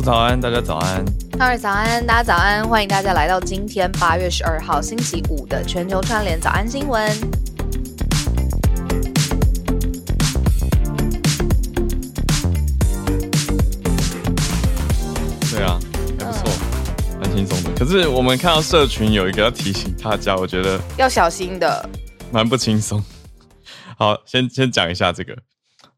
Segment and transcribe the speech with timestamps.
[0.00, 1.04] 早安，大家早安。
[1.38, 2.66] 二早安，大家早安。
[2.68, 7.10] 欢迎大家来到今天八月十二号星期五的全球串联早安新闻。
[15.50, 15.78] 对啊，
[16.18, 16.50] 还不错，
[17.20, 17.70] 蛮轻松的。
[17.78, 21.88] 可是我们看到社群有一个要提醒大家，我觉得要小心的，
[22.30, 23.02] 蛮不轻松。
[23.98, 25.36] 好，先先讲一下这个。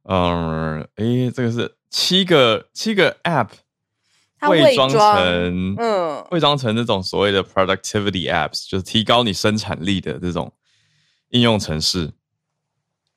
[0.09, 3.49] 嗯，哎，这个是七个七个 App。
[4.49, 10.53] 伪装成嗯，伪装成这种所谓的 productivity apps，就是提高你生产力的这种
[11.31, 12.13] 应用程式。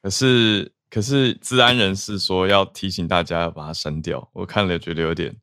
[0.01, 4.29] 可是，可是，治安人士说要提醒大家要把它删掉。
[4.33, 5.35] 我看了觉得有点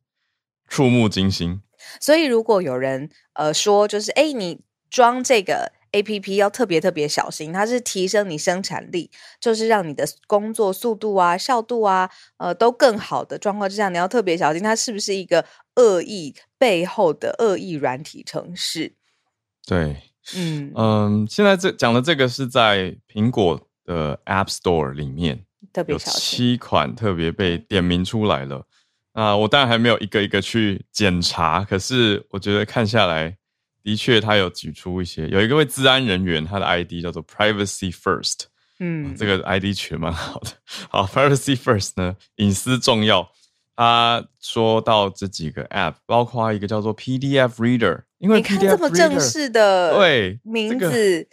[0.67, 1.61] 触目惊心。
[1.99, 5.71] 所以，如果有人呃说，就是哎，你装这个。
[5.91, 18.95] A P P 要特别特别小心，它是提升你生产力，就是让你的工作速度啊、效度啊，呃，都更好的状况之下，你要特别小心，它是不是一个恶意背后的恶意软体程式？
[19.65, 20.03] 对，
[20.35, 28.65] 嗯嗯，现在这讲的这个是在苹果的 App Store 里面，特别有七款特别被点名出来了。
[29.13, 33.37] 啊，我当然还没有一个一个去检查，可是我觉得看下来。
[33.81, 38.45] 的确，他有举出一些，有一个位治安人员，他的 ID 叫做 Privacy First，
[38.79, 40.49] 嗯，这个 ID 取蛮好的。
[40.89, 43.31] 好，Privacy First 呢，隐私重要。
[43.75, 51.27] 他说到这几个 App，包括一个叫做 PDF Reader，因为你看这么正式的对名字，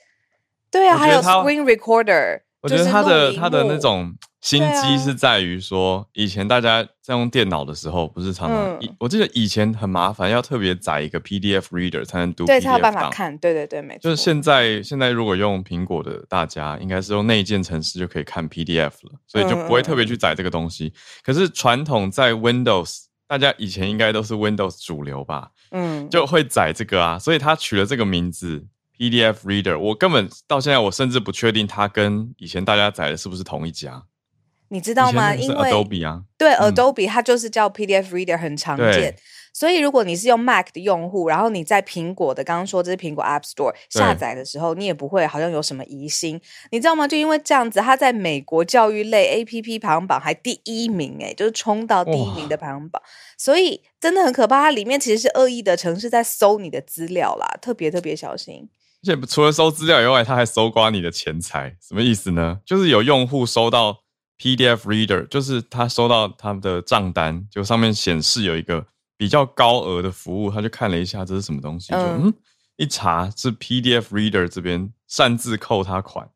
[0.71, 4.15] 对啊，还有 Screen Recorder，我觉得他的他的那种。
[4.43, 13.39] 心机是在于说，以前大家在用电脑的时候，不是常常，我记得以前很麻烦，要特别载一个 PDF reader 才能读，对，才有办法看。
[13.39, 14.01] 对对对，没错。
[14.01, 20.93] 就是现在，现在如果用苹果的大家，应该是用内建程式就可以看 PDF 了，所以就不会特别去载这个东西。
[21.23, 25.51] 可是传统在 Windows，大家以前应该都是 Windows 主流吧？
[25.71, 28.67] 嗯，就会载这个啊，所以他取了这个名字
[28.99, 29.79] PDF reader。
[29.79, 34.03] 我根本到现在，我甚至不确定它跟以前大家载的是不是同一家。
[34.73, 35.35] 你知道吗？
[35.35, 39.15] 因为 Adobe 啊，对 Adobe，它就是叫 PDF Reader，很常见。
[39.53, 46.41] 所以如果你是用 Mac 的用户，然后你在苹果的刚刚说这是苹果 App Store 下载的时候，你也不会好像有什么疑心，
[46.71, 47.07] 你知道吗？
[47.07, 53.03] 就因为这样子，它在美国教育类 APP 排行榜还第一名，哎，就是冲到第一名的排行榜。
[53.37, 58.71] 所以真的很可怕，它里面其实是恶意的城市在搜你的资料啦，特别特别小心。
[59.07, 62.61] 而且除了搜资料以外，它还搜刮你的钱财，什么意思呢？
[62.65, 63.99] 就是有用户收到。
[64.43, 68.85] PDF Reader 就是他收到他的账单，就上面显示有一个
[69.17, 72.35] 比较高额的服务，他就看了一下这是什么东西，就嗯
[72.77, 76.29] 一查是 PDF Reader 这边擅自扣他款，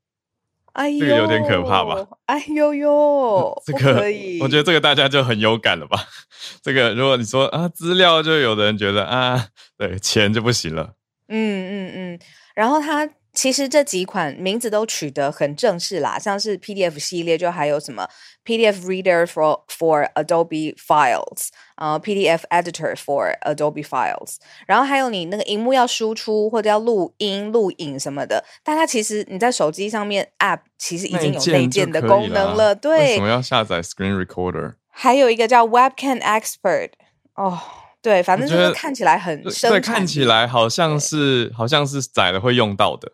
[0.75, 2.07] 哎呦，这个有点可怕吧？
[2.27, 4.05] 哎呦呦， 这个
[4.41, 5.99] 我觉得这个大家就很有感了吧？
[6.63, 10.93] 这个如果你说啊资料，就有的人觉得啊对钱就不行了，
[11.27, 12.21] 嗯嗯嗯，
[12.55, 13.11] 然后他。
[13.37, 18.09] 其实这几款名字都取得很正式啦，像是 PDF 系列，就还有什么
[18.47, 24.37] PDF Reader for for Adobe Files，呃，PDF Editor for Adobe Files，
[24.67, 32.99] 然后还有你那个荧幕要输出或者要录音、录影什么的，但它其实你在手机上面 App 其实已经有内建的功能了，对。
[33.01, 34.77] 为什么要下载 Screen Recorder？
[34.89, 36.93] 还有一个叫 Webcam Expert，
[37.35, 37.61] 哦，
[38.01, 43.13] 对，反正就是看起来很对，看起来好像是好像是载了会用到的。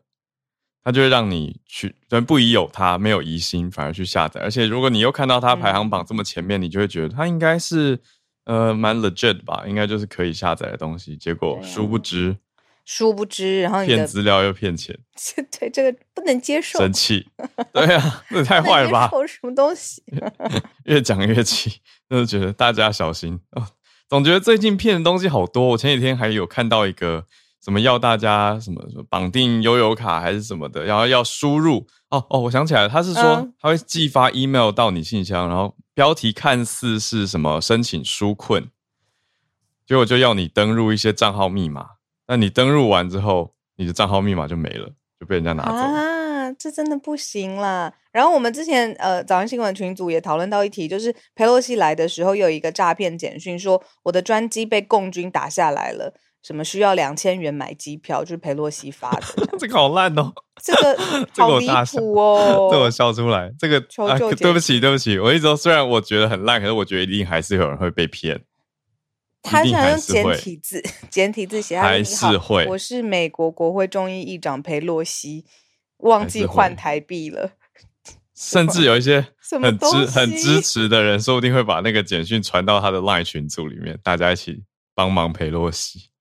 [0.84, 1.94] 它就会让你去，
[2.26, 4.40] 不疑有他，没有疑心，反而去下载。
[4.40, 8.00] 而且如果你又看到它排行榜这么前面，你就会觉得它应该是
[8.44, 11.16] 呃蛮 legit 吧，应该就是可以下载的东西。
[11.16, 12.36] 结果殊不知，
[12.84, 14.98] 殊不知，然后骗资料又骗钱，
[15.58, 17.28] 对这个不能接受，生气，
[17.72, 19.08] 对啊，这太坏了吧？
[19.26, 20.02] 什么东西？
[20.86, 23.66] 越讲越气，真的觉得大家小心哦。
[24.08, 25.68] 总觉得最近骗的东西好多。
[25.68, 27.24] 我前几天还有看到一个
[27.64, 38.68] 什么要大家什么绑定悠游卡还是什么的，然后要输入哦哦，我想起来了，他是说他会寄发 email 到你信箱，然后标题看似是什么申请纾困，
[39.86, 41.86] 结果就要你登录一些账号密码。
[42.26, 44.88] 那你登录完之后，你的账号密码就没了，
[45.20, 46.50] 就被人家拿走啊！
[46.58, 47.92] 这真的不行啦。
[48.10, 59.26] 然后我们之前呃早上新闻群组也讨论到一题，就是佩洛西来的时候有一个诈骗简讯，说我的专机被共军打下来了，什么需要两千元买机票，就是佩洛西发的。
[59.58, 60.32] 这个好烂哦！
[60.62, 60.98] 这个
[61.38, 62.68] 好离谱哦！
[62.72, 63.52] 这我笑出来。
[63.58, 68.42] 这个对不起对不起，我一直说虽然我觉得很烂，可是我觉得一定还是有人会被骗。
[69.44, 71.78] 他想用简体字，简体字写。
[71.78, 72.64] 还是会。
[72.66, 75.44] 我是美国国会众议议长佩洛西，
[75.98, 77.52] 忘记换台币了。
[78.34, 79.26] 甚至有一些
[79.60, 86.11] 很支很支持的人，说不定会把那个简讯传到他的 LINE 群组里面，大家一起帮忙佩洛西。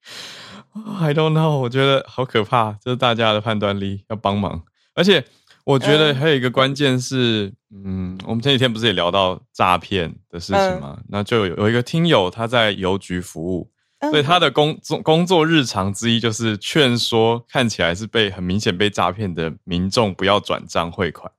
[0.99, 4.63] I don't know，我觉得好可怕，这是大家的判断力要帮忙，
[4.93, 5.25] 而且。
[5.63, 10.97] 我觉得还有一个关键是，嗯，我们前几天不是也聊到诈骗的事情吗？
[11.07, 13.69] 那就有有一个听友他在邮局服务，
[14.09, 21.31] 所以他的工作工作日常之一就是劝说看起来是被很明显被诈骗的民众不要转账汇款。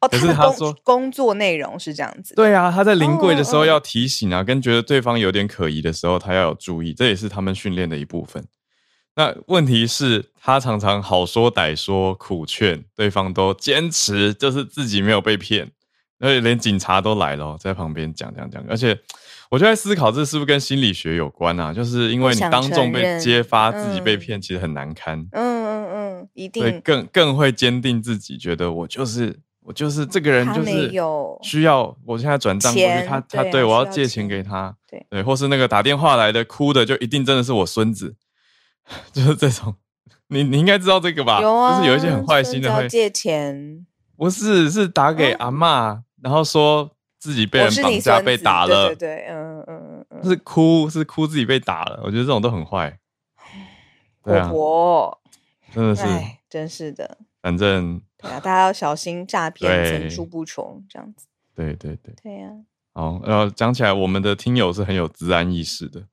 [0.00, 2.34] 哦，可是他说工作内容是这样子。
[2.34, 8.44] 对啊，他在临柜的时候要提醒啊，跟觉得对方有点可疑的时候，他要有注意，这也是他们训练的一部分。
[9.16, 15.68] 那问题是，他常常好说歹说，苦劝对方都坚持，就是自己没有被骗，
[16.20, 18.64] 而且连警察都来了，在旁边讲讲讲。
[18.68, 18.96] 而且，
[19.50, 21.74] 我就在思考，这是不是跟心理学有关啊？
[21.74, 25.18] 就是因为你当众被揭发自己被骗，其实很难堪。
[25.32, 30.90] 嗯嗯嗯，一定更更会坚定自己，觉得我就是我就是这个人，就是
[31.42, 38.16] 需要我现在转账过去，他他对我要借钱给他，对对，或是那个打电话来的哭的，就一定真的是我孙子。
[39.12, 39.74] 就是这种，
[40.28, 41.42] 你你应该知道这个吧？
[41.42, 43.86] 有啊，就是有一些很坏心的会借钱，
[44.16, 52.98] 不是是打给阿妈，然后说自己被人绑架被打了，对对，嗯嗯嗯，是哭是哭自己被打了，我觉得这种都很坏。
[54.22, 55.20] 婆婆
[55.74, 56.04] 真的是，
[56.48, 61.26] 真是的，反正对啊，大家要小心诈骗层出不穷，这样子。
[61.54, 62.50] 对对对，对呀。
[62.92, 66.04] 好，然后讲起来，我们的听友是很有治安意识的。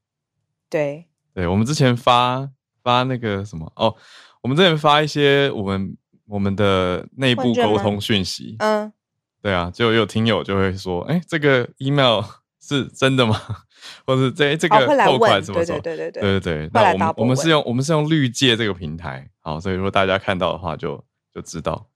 [0.70, 2.50] 对，对我们之前发。
[2.86, 3.96] 发那个什么哦，
[4.44, 5.98] 我们之前发一些我们
[6.28, 8.94] 我们的内部沟通讯息，嗯，
[9.42, 12.22] 对啊，就有听友就会说，哎，这个 email
[12.62, 13.42] 是真的吗？
[14.06, 15.80] 或者这这个货款什么什么？
[15.80, 16.70] 对对对对对对。
[16.72, 21.04] 那我们我们是用我们是用绿界这个平台，好，所以说大家看到的话就
[21.34, 21.88] 就知道，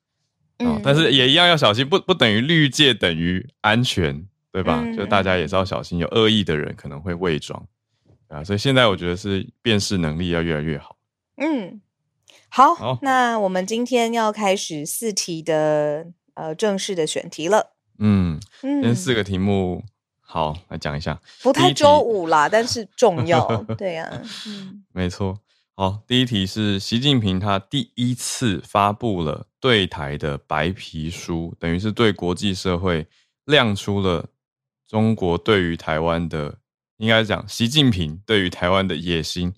[0.59, 4.83] 嗯，但是也一样要小心，不不等于绿界等于安全，对吧？
[4.95, 7.65] 就大家也是要小心，有恶意的人可能会伪装。
[8.27, 10.97] 啊，所以现在我觉得是辨识能力要越来越好。
[11.37, 11.81] 嗯，
[12.49, 17.73] 好，那我们今天要开始四题的呃正式的选题了。
[17.97, 19.83] 嗯，今天四个题目，
[20.21, 23.47] 好来讲一下，不太周五啦，但是重要。
[23.77, 24.09] 对呀，
[24.45, 25.39] 嗯，没错。
[25.75, 33.07] 好，第一题是习近平他第一次发布了对台的白皮书，等于是对国际社会
[33.45, 34.27] 亮出了
[34.87, 36.59] 中国对于台湾的。
[36.97, 39.53] 应该讲，习近平对于台湾的野心。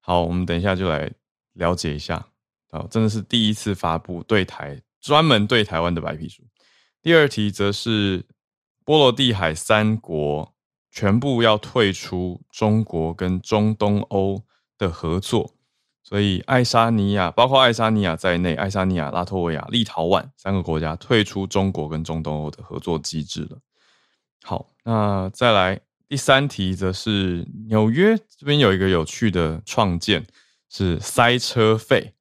[0.00, 1.12] 好，我们等一下就来
[1.52, 2.26] 了解一下。
[2.70, 6.42] 好，真的是第一次发布对台专门对台湾的白皮书。
[7.02, 8.24] 第二题则是
[8.82, 10.54] 波罗的海三国
[10.90, 14.42] 全部要退出中国跟中东欧
[14.78, 15.54] 的合作，
[16.04, 23.58] 所以爱沙尼亚，包括爱沙尼亚在内，爱沙尼亚、拉脱维亚、立陶宛三个国家退出中国跟中东欧的合作机制了。
[24.44, 25.80] 好，那再来。
[26.06, 30.24] 第三题则是纽约这边有一个有趣的创建，
[30.68, 32.14] 是塞车费。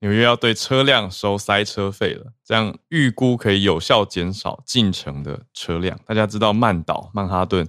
[0.00, 5.98] 纽约要对车辆收塞车费了，这样预估可以有效减少进城的车辆。
[6.04, 7.66] 大家知道曼岛曼哈顿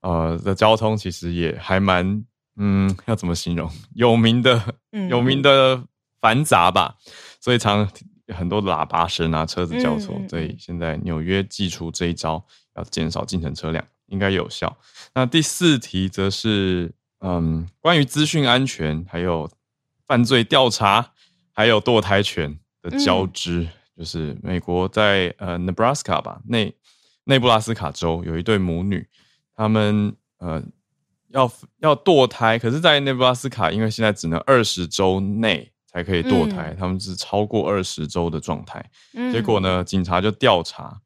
[0.00, 2.24] 呃的交通其实也还蛮
[2.56, 3.70] 嗯，要怎么形容？
[3.94, 4.74] 有名的
[5.08, 5.82] 有名的
[6.20, 6.96] 繁杂吧，
[7.40, 7.88] 所以常
[8.28, 10.20] 很多喇叭声啊，车子交错。
[10.28, 12.44] 所以现在纽约祭出这一招，
[12.76, 13.84] 要减少进城车辆。
[14.08, 14.76] 应该有效。
[15.14, 19.50] 那第四题则是，嗯，关于资讯安全，还有
[20.06, 21.12] 犯罪调查，
[21.50, 23.66] 还有堕胎权的交织。
[23.96, 26.74] 就是美国在呃，Nebraska 吧，内
[27.24, 29.06] 内布拉斯卡州有一对母女，
[29.54, 30.62] 他们呃
[31.32, 38.84] 要要堕胎，可是，在内布拉斯卡，因为现在只能二十周内才可以堕胎，他们是超过二十周的状态。
[39.32, 41.00] 结果呢，警察就调查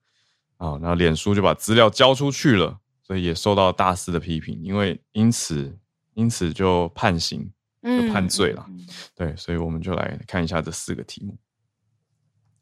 [0.59, 5.79] 啊，然后脸书就把资料交出去了，所以也受到大肆的批评，因为因此
[6.15, 7.51] 因此就判刑，
[7.83, 8.67] 就判罪了。
[9.15, 11.37] 对，所以我们就来看一下这四个题目。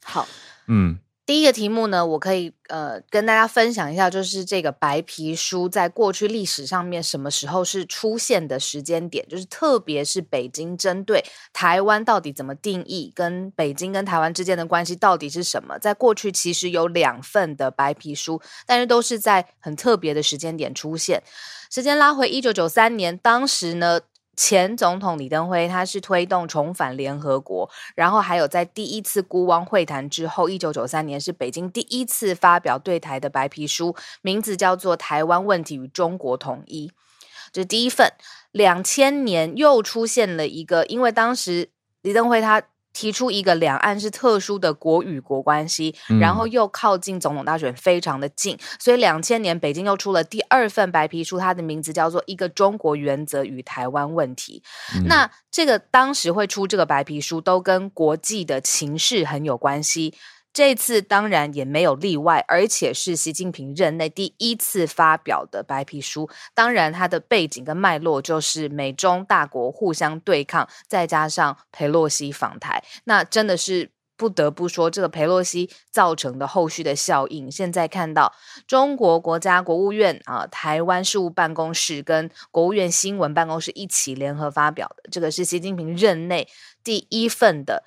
[0.04, 0.26] 好，
[0.68, 0.98] 嗯。
[1.26, 21.22] 第一个题目呢，我可以呃跟大家分享一下，就是这个白皮书在过去历史上面什么时候是出现的时间点，就是特别是北京针对台湾到底怎么定义，跟北京跟台湾之间的关系到底是什么，在过去其实有两份的白皮书，但是都是在很特别的时间点出现。
[21.70, 24.00] 时间拉回一九九三年，当时呢。
[24.36, 36.88] 前总统李登辉，他是推动重返联合国，然后还有在第一次孤汪会谈之后，一九九三年是北京第一次发表对台的白皮书，名字叫做《台湾问题与中国统一》，
[37.52, 38.12] 这第一份。
[38.52, 41.70] 两千年又出现了一个，因为当时
[42.02, 42.62] 李登辉他。
[42.94, 54.62] 提出一个两岸是特殊的国与国关系，然后又靠近总统大选非常的近，所以两千年北京又出了第二份白皮书，它的名字叫做《一个中国原则与台湾问题》。
[55.06, 60.14] 那这个当时会出这个白皮书，都跟国际的情势很有关系。
[60.54, 66.30] 这次当然也没有例外，而且是习近平任内第一次发表的白皮书。
[66.54, 77.50] 当然，它的背景跟脉络就是美中大国互相对抗，再加上佩洛西访台，那真的是不得不说，这个佩洛西造成的后续的效应。
[77.50, 78.32] 现在看到
[78.68, 86.46] 中国国家国务院啊，台湾事务办公室跟国务院新闻办公室一起联合发表的，这个是习近平任内
[86.84, 87.82] 第一份的。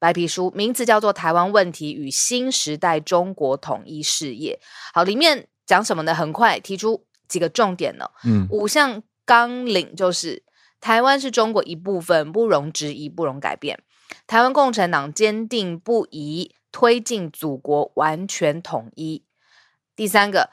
[0.00, 4.58] 白皮书名字叫做《台湾问题与新时代中国统一事业》。
[4.92, 6.12] 好，里面讲什么呢？
[6.12, 8.06] 很快提出几个重点呢。
[8.24, 10.42] 嗯，五项纲领就是
[10.80, 13.80] 台湾是中国一部分，不容置疑，不容改变。
[14.26, 19.24] 台湾共产党坚定不移推进祖国完全统一。
[19.94, 20.50] 第三个。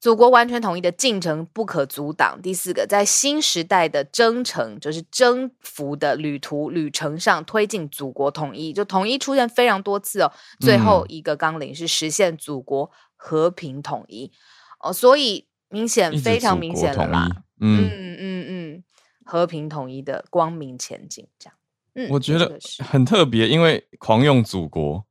[0.00, 2.40] 祖国完全统一的进程不可阻挡。
[2.40, 10.32] 第四个，在新时代的征程，就是征服的旅途旅程上推进祖国统一，就统一出现非常多次哦。
[10.60, 14.30] 最后一个纲领是实现祖国和平统一
[14.78, 17.28] 哦，所以明显非常明显了啦。
[17.60, 18.84] 嗯嗯嗯嗯，
[19.24, 21.54] 和平统一的光明前景，这样。
[21.94, 25.04] 嗯，我觉得很特别，因为狂用祖国，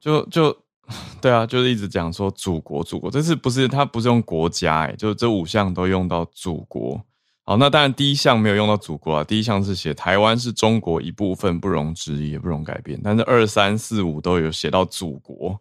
[0.00, 0.63] 就就。
[1.20, 7.02] 对啊，就是一直讲说祖国，祖国，这次不是他不是用国家，哎，就这五项都用到祖国。
[7.46, 13.00] 好，那当然第一项没有用到祖国啊，第一项是写台湾是中国一部分，不容置疑，也不容改变。
[13.02, 15.58] 但是二三四五都有写到祖国，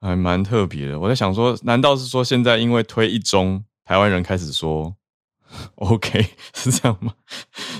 [0.00, 1.00] 还蛮特别的。
[1.00, 4.94] 我在想说，难道是说现在因为推一中，台湾人开始说
[5.76, 7.14] OK 是这样吗？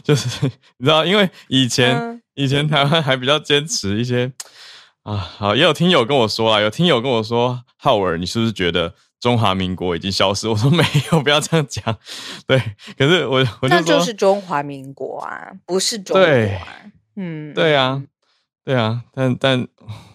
[0.03, 0.47] 就是
[0.79, 4.33] 你知道，因为以前以前台湾还比较坚持一些。
[5.05, 10.49] 啊，好，也有听友跟我说啊，有听友跟我说，浩尔，你是不是觉得中华民国已经消失？
[10.49, 10.83] 我说 没
[11.13, 11.99] 有，不要这样讲。
[12.47, 12.59] 对，
[12.97, 16.27] 可是我我就，那就是中华民国啊，不是中国。
[17.17, 18.03] 嗯，对啊，
[18.65, 19.69] 对啊，但但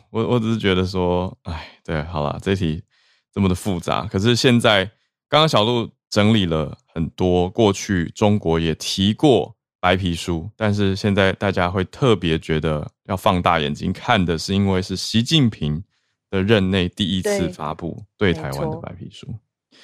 [0.10, 2.84] 我我只是觉得说，哎，对，好了，这题
[3.32, 4.86] 这么的复杂，可是现在
[5.30, 9.56] 刚刚小鹿整理了很多过去中国也提过。
[9.80, 15.84] 白皮书，但是现在大家会特别觉得要放大眼睛看的是，因为是习近平
[16.30, 19.28] 的任内第一次发布对台湾的白皮书。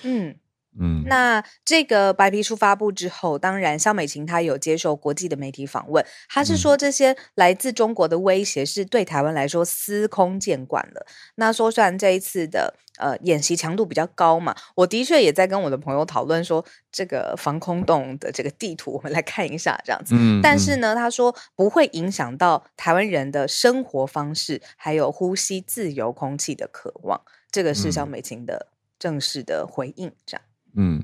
[0.04, 0.36] 嗯。
[0.80, 11.06] 嗯，那这个白皮书发布之后，当然肖美琴她有接受国际的媒体访问，她是说这些来自中国的威胁是对台湾来说司空见惯了。
[11.36, 20.16] 那说虽然这一次的呃演习强度比较高嘛，我的确也在跟我的朋友讨论说这个防空洞的这个地图，我们来看一下这样子。
[20.18, 27.22] 嗯，但是呢，他说不会影响到台湾人的生活方式，还有呼吸自由空气的渴望。
[27.50, 28.68] 这个是肖美琴的
[29.00, 30.42] 正式的回应，这样。
[30.76, 31.04] 嗯，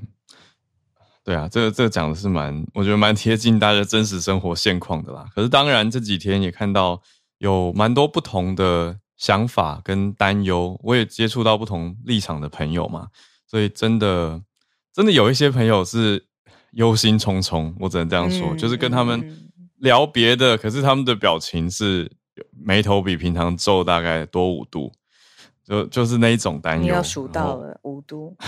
[1.24, 5.26] 对啊，这个这个讲的是蛮，我觉得蛮贴近大家真实生活现况的啦。
[5.34, 7.00] 可是当然这几天也看到
[7.38, 13.08] 有蛮多不同的想法跟担忧，我也接触到不同立场的朋友嘛，
[13.46, 14.42] 所以真的
[14.92, 16.26] 真的有一些朋友是
[16.72, 22.10] 忧心忡忡，我只能这样说，就是跟他们聊别的，可是他们的表情是
[22.50, 24.92] 眉头比平常皱大概多五度，
[25.64, 26.82] 就就是那一种担忧。
[26.82, 28.36] 你要数到了五度。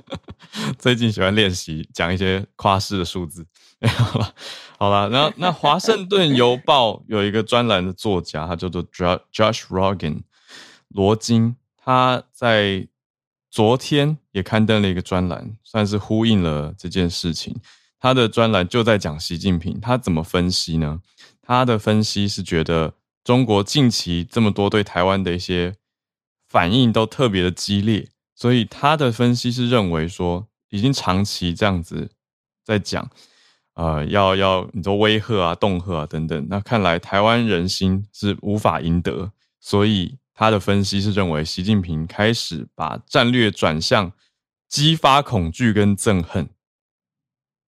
[0.78, 3.46] 最近喜欢练习讲一些夸式的数字，
[3.80, 4.34] 好了，
[4.78, 10.22] 好了，然后那华盛顿邮报有一个专栏的作家，他叫做 Josh Rogan，
[10.88, 12.88] 罗金，他在
[13.50, 17.56] 昨天也刊登了一个专栏，算是呼应了这件事情。
[17.98, 21.00] 他的专栏就在讲习近平，他怎么分析呢？
[21.40, 25.74] 他的分析是觉得中国近期这么多对台湾的一些
[26.48, 28.08] 反应都特别的激烈，
[28.42, 32.10] 所以他的分析是认为说，已经长期这样子
[32.64, 33.08] 在讲，
[33.74, 39.30] 呃，要要你说威吓啊、恫吓啊等等，那看来台湾人心是无法赢得，
[39.60, 44.10] 所以他的分析是认为习近平开始把战略转向
[44.68, 46.48] 激发恐惧跟憎恨。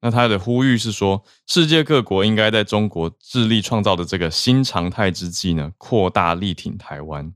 [0.01, 7.33] 那他的呼吁是说，世界各国应该在中国致力创造的这个新常态之际呢，扩大力挺台湾。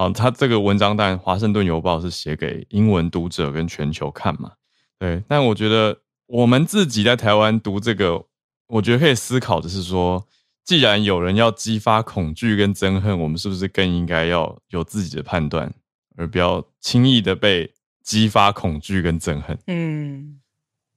[0.00, 4.52] 好，他这个文章当然《华盛顿邮报》是写给英文读者跟全球看嘛，
[4.98, 5.22] 对。
[5.28, 8.24] 但我觉得我们自己在台湾读这个，
[8.68, 10.26] 我觉得可以思考的是说，
[10.64, 15.70] 既然有人要激发恐惧跟憎恨，我们是不是更应该要有自己的判断，
[16.16, 17.70] 而不要轻易的被
[18.02, 19.58] 激发恐惧跟憎恨？
[19.66, 20.40] 嗯。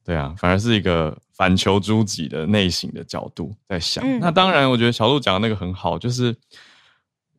[0.06, 4.18] 对啊，反而是一个反求诸己的内省的角度在想。
[4.22, 6.34] 那当然，我觉得小鹿讲的那个很好，就是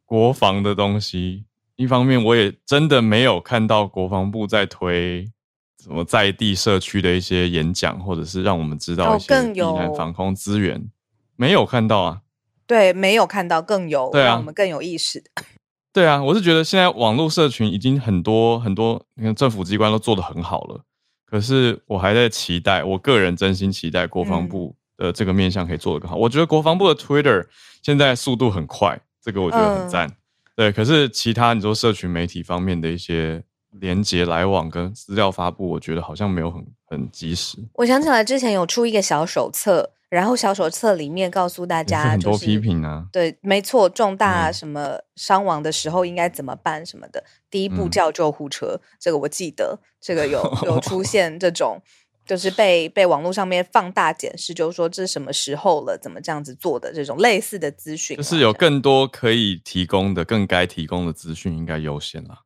[0.05, 1.47] 国防的东西。
[1.77, 5.31] 一方面，我也真的没有看到国防部在推
[5.83, 10.91] 什么在地社区的一些演讲，或者是让我们知道一些避难防空资源，
[11.37, 12.21] 没有看到啊。
[12.67, 15.31] 对，没有看到，更有对让我们更有意识的。
[15.93, 20.81] 对啊，我是觉得现在网络社群已经很多很多，你看政府机关都做的很好了。
[21.27, 26.17] 可是我还在期待，我个人真心期待国防部的这个面向可以做得更好。
[26.17, 27.47] 我觉得国防部的 Twitter
[27.83, 30.17] 现在速度很快，这个我觉得很赞。
[30.57, 37.59] 对，可是其他你说社群媒体方面的一些连接来往跟资料发布，我觉得好像没有很很及时。
[37.75, 39.91] 我想起来之前有出一个小手册。
[40.11, 47.25] 然后小手册里面告诉大家，很多批评啊，对，没错，重大什么伤亡的时候应该怎么办什么的。
[47.51, 51.83] 第一步叫救护车，这个我记得，这个有有出 现这种，
[52.27, 62.41] 就是被被网络上面放大检视，就是说这是什么时候了，怎么这样子做的这种类似的资讯，就是有更多可以提供的、更该提供的资讯应该优先啦。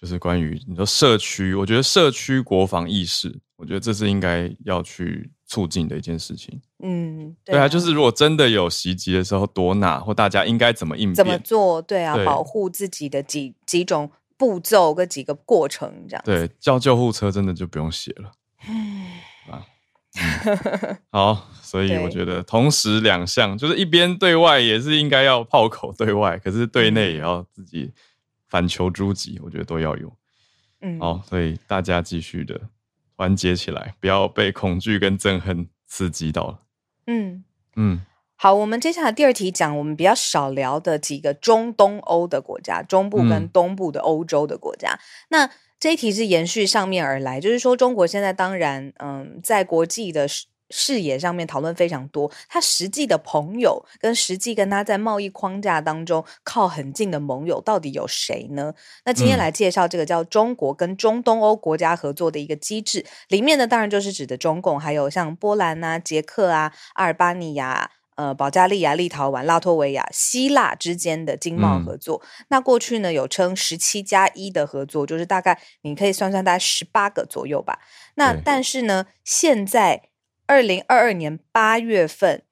[0.00, 5.30] 就是关于你说社区，我觉得社区国防意识，我觉得这是应该要去。
[5.46, 11.82] 促进的一件事情，嗯，对啊，就是如果真的有袭击的时候躲哪，或大家应该怎么应怎么做？
[11.82, 16.22] 对啊，保护自己的几几种步骤跟几个过程这样。
[16.24, 18.32] 对，叫救护车真的就不用写了。
[19.50, 19.66] 啊，
[21.10, 27.92] 好，所以我觉得同时两项，就是一边对外也是应该要炮口对外，可是对内也要自己
[28.48, 30.16] 反求诸己，我觉得都要有。
[30.80, 32.60] 嗯，好，所以大家继续的。
[33.16, 36.58] 团结起来，不要被恐惧跟憎恨刺激到了。
[37.06, 37.44] 嗯
[37.76, 38.00] 嗯，
[38.34, 44.98] 好，我们接下来第二题讲我们比较少聊的几个中东欧的国家，中部跟东部的欧洲的国家。
[45.28, 45.48] 那
[45.84, 50.26] 这一题是延续上面而来，就是说中国现在当然，嗯，在国际的。
[50.70, 58.72] 视野上面讨论非常多，他实际的朋友跟实际跟他在贸易框架当中靠很近的盟友到底有谁呢？
[59.04, 72.22] 那今天来介绍这个叫中国跟中东欧国家合作的一个机制，里面呢当然就是指的中共，还有像波兰啊、捷克啊、阿尔巴尼亚、呃、保加利亚、立陶宛、拉脱维亚、希腊之间的经贸合作。
[72.48, 77.78] 那过去呢有称十七加一的合作，就是大概你可以算算大概十八个左右吧。
[78.14, 80.10] 那但是呢现在。
[80.46, 82.42] 二零二二年八月份，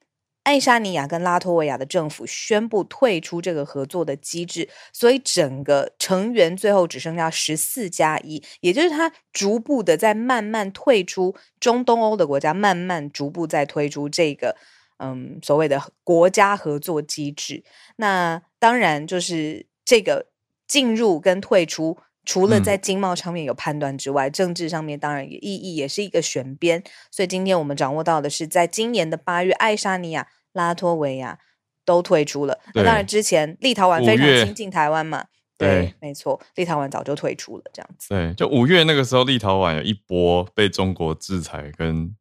[0.45, 14.57] 爱沙尼亚跟拉脱维亚的政府宣布退出这个合作的机制，所以整个成员最后只剩下十四加一，也就是它逐步的在慢慢退出中东欧的国家，慢慢逐步在推出这个
[15.03, 17.65] 嗯所谓的国家合作机制。
[17.97, 20.29] 那当然就是这个
[20.67, 21.99] 进入跟退出。
[22.25, 26.81] 除了在经贸上面有判断之外，政治上面当然也意义也是一个选边。
[27.11, 31.41] 所以今天我们掌握到的是，在今年的八月，爱沙尼亚、拉脱维亚
[31.85, 32.61] 都退出了。
[32.75, 35.25] 那当然，之前立陶宛非常亲近台湾嘛，
[35.59, 38.11] 对，没错，立陶宛早就退出了，这样子。
[38.11, 42.15] 对，就五月那个时候，立陶宛有一波被中国制裁跟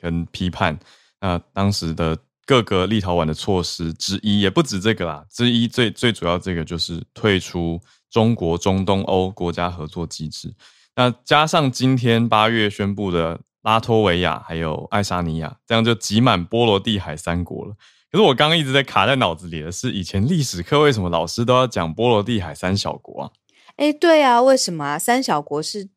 [0.00, 0.78] 跟批判。
[1.24, 7.80] 那当时的各个立陶宛的措施之一，也不止这个啦，之一最最主要这个就是退出。
[8.10, 10.54] 中国中东欧国家合作机制，
[10.94, 17.74] 那加上今天八月宣布的拉脱维亚还有爱沙尼亚，这样就挤满波罗的海三国了。
[18.12, 23.30] 可是我刚刚一直在卡在脑子里的是，以前历史课为什么老师都要讲波罗的海三小国啊？
[23.78, 24.96] 哎，对啊，为什么啊？
[24.96, 25.88] 三小国是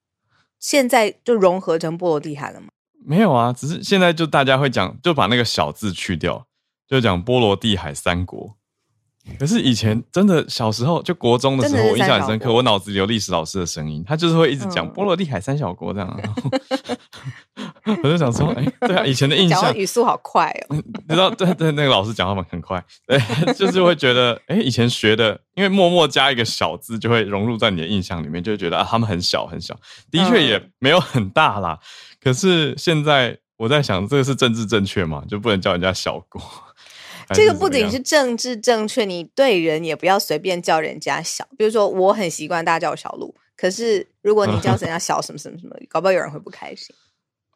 [0.59, 2.69] 现在就融合成波罗的海了吗？
[3.07, 6.45] 没有啊，只是现在就大家会讲，就把那个小字去掉，
[6.89, 8.53] 就讲波罗的海三国。
[9.39, 12.53] 可是以前真的小时候就国中的时候，我印象很深刻。
[12.53, 16.19] 我脑子里有历史老师的声音，他就是会一直讲波罗的海三小国这样。
[18.03, 20.75] 我就想说，哎，对啊，以前的印象语速好快哦。
[20.75, 23.19] 你知道，对对，那个老师讲话嘛很快，对，
[23.53, 29.77] 就是会觉得，哎，以前学的，因为默默加一个小字，就会融入在你的印象里面，就会觉得啊，他们很小很小，
[30.11, 31.79] 的确也没有很大啦。
[32.21, 35.23] 可是现在我在想，这个是政治正确嘛？
[35.27, 36.41] 就不能叫人家小国？
[37.33, 41.45] 这个不仅是政治正确，你对人也不要随便叫人家小。
[41.57, 46.95] 比如说，我很习惯大家叫我小鹿，可是如果你叫人家小什么什么什么，搞不好有人会不开心。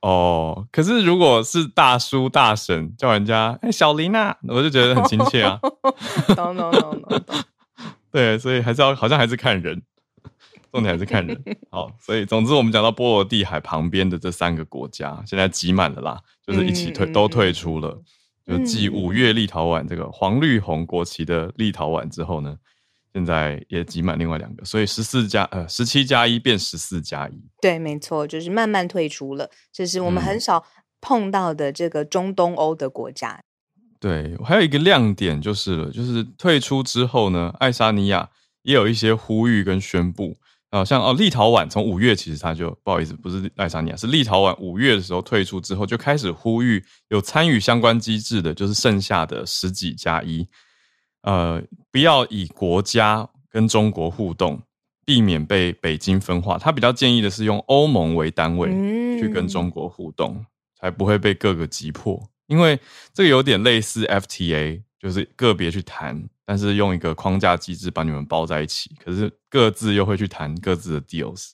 [0.02, 5.60] 哦，可是如果是大叔大婶叫人家哎小林啊，我就觉得很亲切啊。
[6.36, 7.36] 懂懂懂懂懂。
[8.12, 9.82] 对，所以还是要好像还是看人，
[10.72, 11.40] 重点还是看人。
[11.70, 18.02] 好，所以总之我们讲到波罗的海旁边的这三个国家，现在挤满了啦，就是一起退都退出了。
[18.44, 22.58] 就继五月立陶宛这个黄绿红国旗的立陶宛之后呢，
[23.14, 27.34] 现在也挤满另外两个，所以十四加呃十七加一变十四加一。
[27.62, 30.66] 对，没错，就是慢慢退出了，这是我们很少
[31.00, 33.42] 碰到的这个中东欧的国家。
[34.00, 38.30] 对，还有一个亮点就是了，就是退出之后呢，爱沙尼亚
[38.64, 40.36] 也有一些呼吁跟宣布。
[40.72, 50.48] 啊，像哦，立陶宛从五月其实他就不好意思，不是爱沙尼亚，是立陶宛五月的时候退出之后，就开始呼吁有参与相关机制的，就是剩下的十几加一，
[51.22, 54.62] 呃，不要以国家跟中国互动，
[55.06, 56.58] 避免被北京分化。
[56.58, 58.70] 他比较建议的是用欧盟为单位
[59.20, 60.46] 去跟中国互动，
[60.80, 62.22] 才不会被各个击破。
[62.48, 62.80] 因为
[63.14, 66.28] 这个有点类似 FTA，就是个别去谈。
[66.44, 71.52] 但是用一个框架机制把你们包在一起，可是各自又会去谈各自的 deals，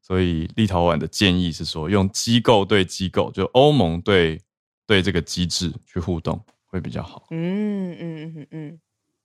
[0.00, 4.40] 所以立陶宛的建议是说，用机构对机构，就欧盟对
[4.86, 7.26] 对这个机制去互动会比较好。
[7.32, 8.80] 嗯嗯嗯嗯，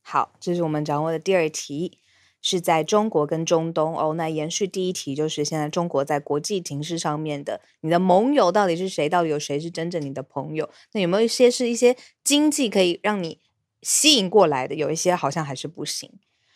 [0.08, 1.98] 好，这是我们掌握的第二题，
[2.42, 4.14] 是在中国跟中东哦。
[4.14, 9.10] 那延续第一题，就是现在中国在国际形势上面的，你的盟友到底是谁？
[9.10, 10.70] 到底有谁是真正你的朋友？
[10.94, 13.40] 那有没有一些是一些经济可以让你？
[13.82, 16.12] 吸引过来的有一些好像还是不行，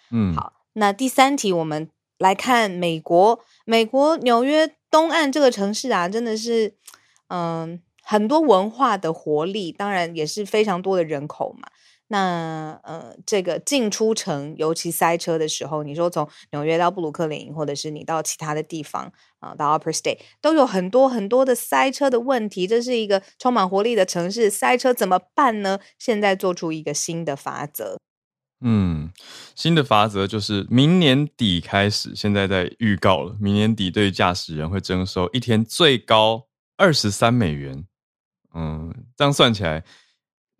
[0.09, 6.73] 嗯，好，那第三题我们来看美国，美国纽约东岸这个城市啊，真的是，
[7.27, 11.69] 嗯，很多文化的活力，当然也是非常多的人口嘛。
[12.11, 22.65] 那呃，这个进出城，尤其塞车的时候，你说从纽约到布鲁克林，或者是你到其他的地方啊，到 Upper State，都有很多很多的塞车的问题。
[22.65, 25.79] 这是一个充满活力的城市，塞车怎么办呢？
[25.99, 27.99] 现在做出一个新的法则。
[28.61, 29.11] 嗯，
[29.53, 37.85] 新的法则就是明年底开始，现在在预告了，明年底对驾驶人会征收一天最高二十三美元。
[38.55, 39.85] 嗯，这样算起来。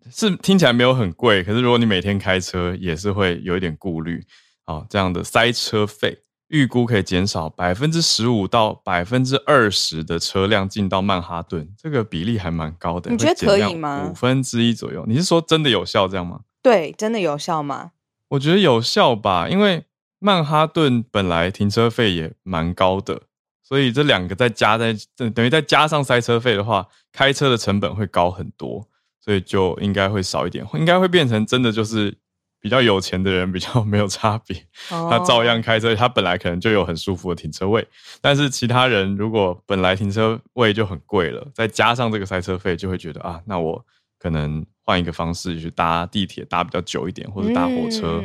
[0.08, 4.24] 是听起来没有很贵，可是如果你每天开车，也是会有一点顾虑。
[4.66, 13.10] 啊，这样的塞车费预估可以减少百分之十五到百分之二十的车辆进到曼哈顿，这个比例还蛮高的。
[13.10, 14.08] 你觉得可以吗？
[14.08, 15.04] 五分之一左右。
[15.08, 16.42] 你是说真的有效这样吗？
[16.62, 17.90] 对，真的有效吗？
[18.28, 19.84] 我觉得有效吧，因为
[20.20, 23.22] 曼哈顿本来停车费也蛮高的，
[23.60, 28.88] 所以这两个再加在等等于再加上塞车费的话，开车的成本会高很多。
[29.20, 32.16] 所以就应该会少一点，应该会变成真的就是
[32.60, 37.86] 比较有钱的人比较 没有差别，他照样开车，他本来可能就有很舒服的停车位，
[38.20, 43.84] 但是其他人如果本来停车位就很贵了，再加上这个塞车费，就会觉得啊，那我
[44.18, 48.22] 可能换一个方式去搭地铁，搭比较久一点，或者搭火车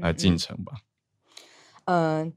[0.00, 0.72] 来进城吧。
[1.86, 2.32] 嗯。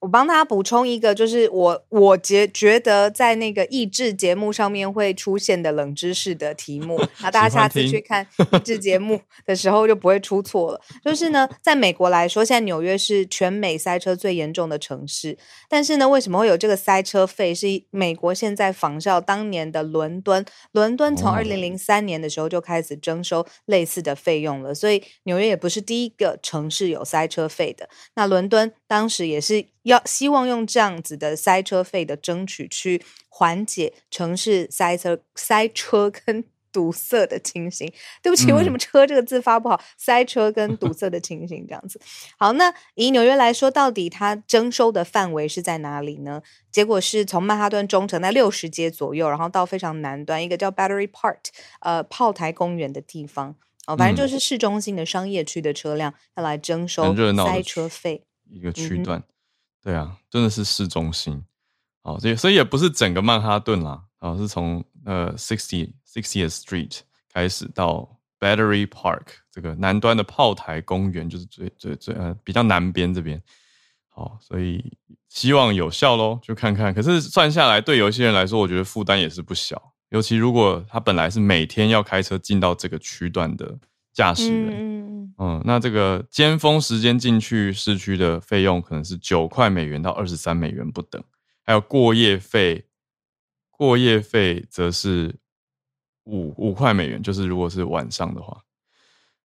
[0.00, 10.80] 我帮他补充一个，就是我我觉觉得在那个益智节目上面会出现的冷知识的题目， 那大家下次去看益智节目 的时候就不会出错了。
[11.04, 15.36] 就是呢，在美国来说，现在纽约是全美塞车最严重的城市，
[15.68, 17.54] 但是呢，为什么会有这个塞车费？
[17.54, 27.88] 是美国现在仿效当年的伦敦，伦敦从二零零三年的时候就开始征收类似的费用了，所以纽约也不是第一个城市有塞车费的。
[28.14, 29.64] 那伦敦当时也是。
[29.84, 37.90] 要希望用这样子的塞车费的争取去缓解城市塞车、塞车跟堵塞的情形。
[38.22, 39.80] 对不起，为什么“车”这个字发不好？
[39.96, 41.98] 塞车跟堵塞的情形这样子。
[42.38, 46.42] 好，那以纽约来说，到底它征收的范围是在哪里呢？
[46.70, 51.38] 结果是从曼哈顿中城在六十街左右，然后到非常南端一个叫 Battery Park，
[51.80, 53.56] 呃，炮台公园的地方。
[53.86, 59.22] 哦，反正就是市中心的商业区的车辆要来征收塞车费一个区段。
[59.82, 61.42] 对啊，真的是市中心，
[62.02, 66.98] 哦，所以所以也不是整个曼哈顿啦，哦，是从呃 Sixty Sixtieth Street
[67.32, 73.42] 开始到 Battery Park 这个南端的炮台公园，就是最最最呃比较南边这边。
[74.10, 74.98] 好，所以
[75.30, 76.92] 希望有效喽，就看看。
[76.92, 79.94] 可是算下来，对有些人来说，我觉得负担也是不小。
[80.10, 83.78] 尤其如果他本来是每天要开车进到这个区段的
[84.20, 91.22] 驾驶人，嗯，那这个尖峰时间进去市区的费用可能是九块美元到二十三美元不等，
[91.64, 92.84] 还有过夜费，
[93.70, 95.34] 过夜费则是
[96.24, 98.58] 五五块美元，就是如果是晚上的话。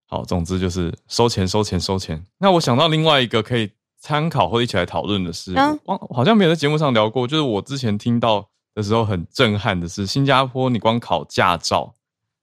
[0.08, 2.22] 好，总之就是收钱收钱收钱。
[2.40, 3.72] 那我想到另外一个可以。
[3.98, 5.52] 参考或一起来讨论的是，
[5.84, 7.26] 光好像没有在节目上聊过。
[7.26, 11.96] 就是我之前听到的时候很震撼的是，新加坡你光考驾照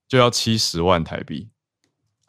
[0.09, 1.51] 就要七十万台币，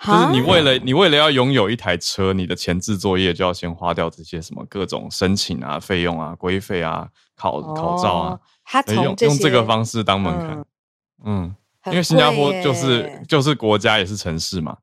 [0.05, 8.39] 就是你为了你为了要拥有一台车，你的前置作业就要先花掉这些什么各种申请啊、费用啊、规费啊、考考照啊，
[8.93, 10.65] 用用这个方式当门槛。
[11.23, 14.77] 嗯，因为新加坡就是就是国家也是城市嘛，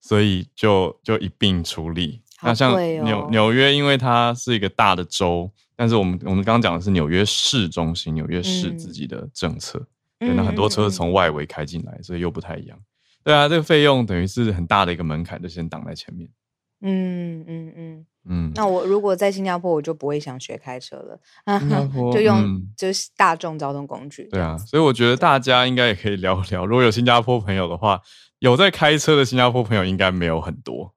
[0.00, 2.22] 所以就就一并处理。
[2.42, 2.72] 那像
[3.04, 9.84] 纽纽约，因为它是一个大的州，但是我们我们刚刚讲的是纽约市中心，纽约市自己的政策，
[10.18, 12.78] 对，那很多车是从外围开进来，所以又不太一样。
[13.24, 16.28] 对啊，这个费用等于是很大的一个门槛，就先挡在前面。
[16.82, 18.52] 嗯嗯嗯嗯。
[18.54, 21.18] 那我如果在新加坡，我就不会想学开车了，
[22.12, 24.28] 就用就是大众交通工具。
[24.30, 28.00] 对啊，所以我觉得大家应该也可以聊聊，如果有新加坡朋友的话，
[28.40, 30.94] 有在开车的新加坡朋友应该没有很多。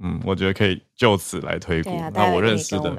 [0.00, 1.90] 嗯，我觉得可以就此来推估。
[2.12, 2.94] 那我认识的，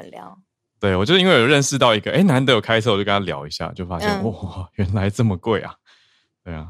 [0.79, 5.75] 对我就因为有认识到一个，哎，难得有开车，我就跟他聊一下，就发现哇，原来这么贵啊！
[6.43, 6.69] 对啊，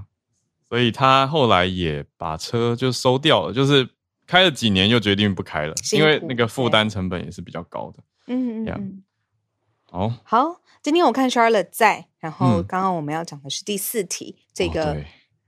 [0.74, 3.88] 所以他后来也把车就收掉了，就是
[4.26, 8.04] 开了几年又决定不开了，因为那个负担成本也是比较高的。
[8.26, 9.04] 嗯嗯嗯。
[9.84, 15.04] 好，好，今天我看 Charlotte 在，然后刚刚我们要讲的是第四题，这个。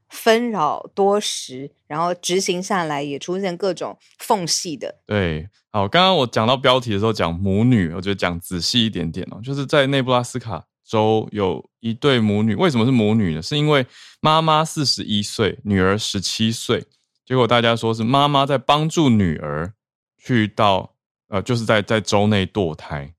[0.08, 5.00] 纷扰多时，然后执行下来也出现各种缝隙的。
[5.08, 13.42] 对，好，刚刚我讲到标题的时候讲母女，我觉得讲仔细一点点哦，就是在内布拉斯卡州有一对母女，为什么是母女呢？
[13.42, 13.86] 是因为
[14.22, 16.86] 妈妈四十一岁，女儿十七岁，
[17.26, 19.74] 结果大家说是妈妈在帮助女儿
[20.18, 20.94] 去到
[21.28, 23.14] 呃，就是在在州内堕胎，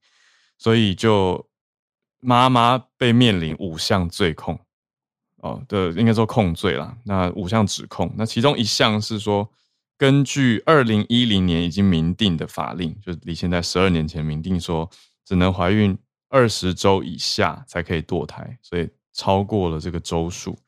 [0.57, 1.49] 所以就
[2.21, 4.59] 妈妈被面临五项罪控。
[5.39, 6.97] 哦，的应该说控罪啦。
[7.05, 9.49] 那五项指控，那其中一项是说，
[9.99, 14.89] 根据二零一零年已经明定的法令，就是离现在十二年前明定说，
[15.25, 15.97] 只能怀孕
[16.37, 20.59] 二十周以下才可以堕胎，所以超过了这个周数。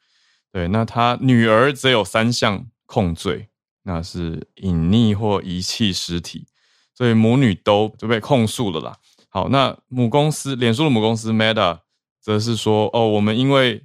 [0.51, 3.49] 对，那他女儿则有三项控罪，
[3.83, 6.47] 那是隐匿或遗弃尸体，
[6.95, 8.97] 所以母女都就被控诉了啦。
[9.29, 11.81] 好，那母公司脸书的母公司 Meta
[12.19, 13.85] 则是说，哦，我们因为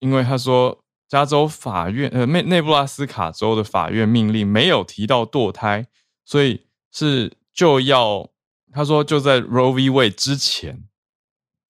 [0.00, 5.86] 因为他说，加州法院呃内内布拉斯卡州的法院命令没有提到堕胎，
[6.26, 8.28] 所以是就要
[8.72, 10.84] 他说就在 Roe v Wade 之前，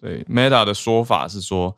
[0.04, 1.74] 对 Meta 的说法是说，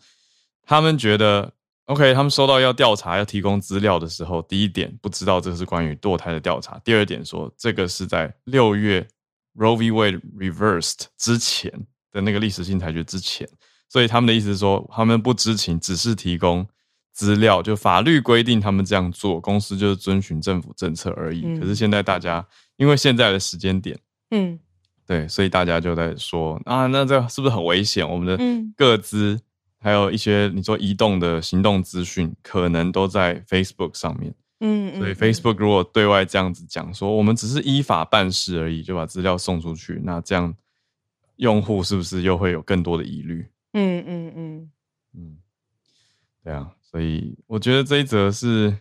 [0.65, 1.53] 他们觉得
[1.85, 9.07] OK，他们收到要调查要提供资料的时候，第一点不知道这是关于堕胎的调查，第二点说这个是在六月
[9.55, 11.73] Roe v Wade reversed 之前
[12.11, 13.49] 的那个历史性裁决之前。
[13.89, 16.67] 所以他们的意思是说，他们不知情，只是提供
[17.12, 21.43] 资料，就法律规定他们这样做，公司就是遵循政府政策而已。
[21.57, 22.45] 可是现在大家
[22.77, 23.97] 因为现在的时间点，
[24.33, 24.59] 嗯，
[25.07, 28.09] 对，所以大家就在说啊，那这是不是很危险？
[28.09, 29.40] 我们的各资
[29.79, 34.35] 还有一些你说移动的行动资讯，可能都在 Facebook 上面。
[34.61, 40.55] 嗯，所以 Facebook 如果对外这样子讲说，我们只是依法办事而已，就把资料送出去，那这样
[41.37, 43.47] 用户是不是又会有更多的疑虑？
[43.75, 44.71] 嗯嗯嗯
[45.14, 45.37] 嗯，
[46.42, 48.77] 对啊，所以我觉得这一则是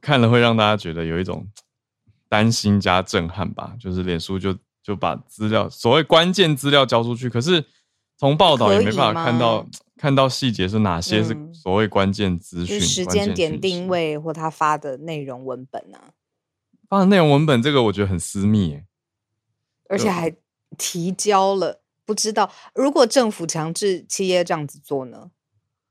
[0.00, 1.46] 看了会让大家觉得有一种
[2.28, 3.76] 担心加震撼吧。
[3.78, 7.64] 就是脸书就就把资料所谓关键资料交出去，可是
[8.16, 9.66] 从报道也没办法看到
[9.96, 15.98] 看到细节是哪些是所谓关键资讯、时间点定位或他发的内容文本呢？
[16.88, 18.82] 发的内容文本这个我觉得很私密，
[19.88, 20.34] 而且还
[20.76, 21.80] 提交了。
[22.04, 25.30] 不知道，如果政府强制企业这样子做呢？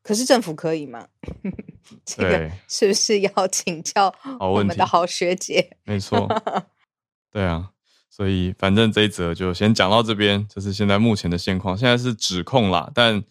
[0.04, 1.08] 可是政府可以吗？
[2.04, 5.78] 这个是不是要请教我们的好学姐？
[5.86, 6.28] 没错，
[7.32, 7.72] 对啊，
[8.12, 11.76] 所以反正这一则就先讲到这边，这是现在目前的现况。
[11.76, 13.24] 现在是指控啦，但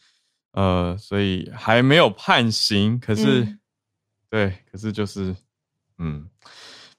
[0.53, 2.99] 呃，所以还没有判刑。
[2.99, 3.59] 可是，
[4.29, 5.37] 对，可是就是
[5.99, 6.27] 嗯，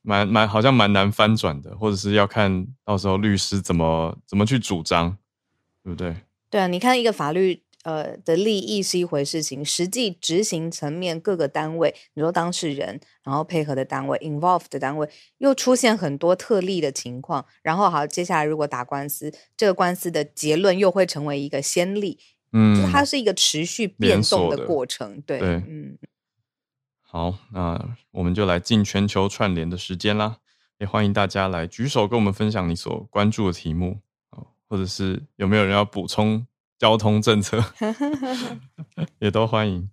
[0.02, 5.18] 蛮蛮好像蛮难翻转的，或者是要看到时候律师怎么怎么去主张。
[5.84, 6.16] 对不对？
[6.52, 22.20] 对啊，你看一个法律呃的利益是一回事情，实际执行层面各个单位，你说当事人，然后配合的单位，involve 的单位，又出现很多特例的情况，然后好，接下来如果打官司，这个官司的结论又会成为一个先例，
[22.54, 25.98] 嗯，它是一个持续变动的过程，对，嗯。
[27.04, 30.38] 好，那我们就来进全球串联的时间啦，
[30.78, 34.00] 也欢迎大家来举手跟我们分享你所关注的题目
[34.70, 36.48] 或者是有没有人要补充
[36.82, 37.64] 交通政策，
[39.22, 39.88] 也都欢迎。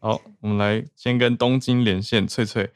[0.00, 2.72] 好，我们来先跟东京连线，翠翠，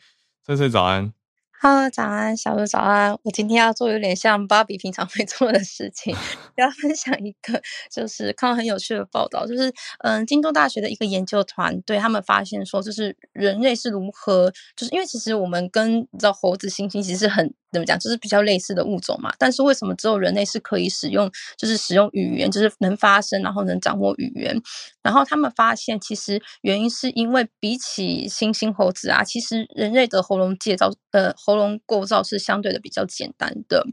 [0.47, 1.13] 翠翠早安。
[1.61, 3.19] Hello，早安，小鹿早安。
[3.25, 6.15] 我今天要做有点像芭比平常会做的事情，
[6.57, 17.53] 要分享一个就是看到很有趣的报道，就是嗯，京都大学的一个研究团队，他们发现说，就是人类是如何，就是因为其实我们跟你知道猴子、猩猩其实是很。
[17.73, 17.99] 怎么讲？
[17.99, 19.33] 就是比较类似的物种嘛。
[19.39, 24.61] 但是为什么只有人类是可以使用，就是使用语言，就是能发声，然后能掌握语言？
[25.03, 33.87] 然后他们发现，其实原因是因为比起猩猩、猴子啊，其实人类的喉咙介造，呃，喉咙构造是相对的比较简单的。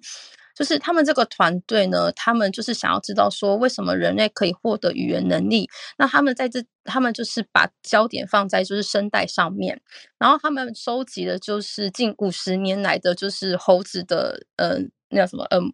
[0.57, 5.69] 就是他们这个团队呢，他们就是想要知道说，为什么人类可以获得语言能力？
[5.99, 9.79] 那他们在这，他们就是把焦点放在就是声带上面，
[10.17, 15.71] 然后他们收集的就是近五十年来的就是猴子的，嗯，那叫什么，嗯，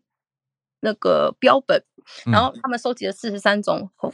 [0.82, 1.82] 那个标本，
[2.26, 4.13] 然后他们收集了四十三种猴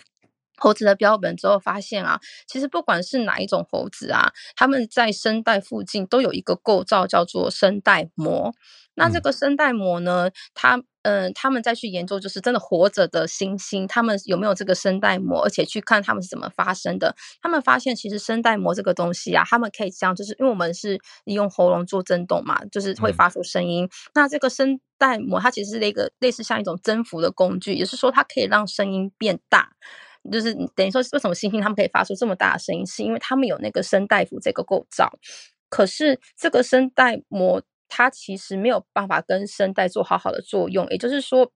[0.60, 8.54] 猴子的标本之后，发现啊，其实不管是哪一种猴子啊，它们在声带附近都有一个构造叫做声带膜。
[8.96, 10.30] 那这个声带膜呢？
[10.54, 17.16] 它嗯，他们再去研究，就是真的活着的猩猩，他们有没有这个声带膜，而且去看他们是怎么发声的。
[17.42, 23.90] 他们发现，其实声带膜这个东西啊，他们可以这样，就是因为我们是利用喉咙做震动嘛，就是会发出声音。
[24.14, 29.70] 那这个声带膜，它其实是一个类似像一种增幅的工具，也是说它可以让声音变大。
[30.32, 35.12] 就是等于说，为什么猩猩他们可以发出这么大的声音，是因为他们有那个声带幅这个构造。
[35.70, 37.62] 可是这个声带膜。
[37.92, 41.52] 它其实没有办法跟声带做好好的作用，也就是说，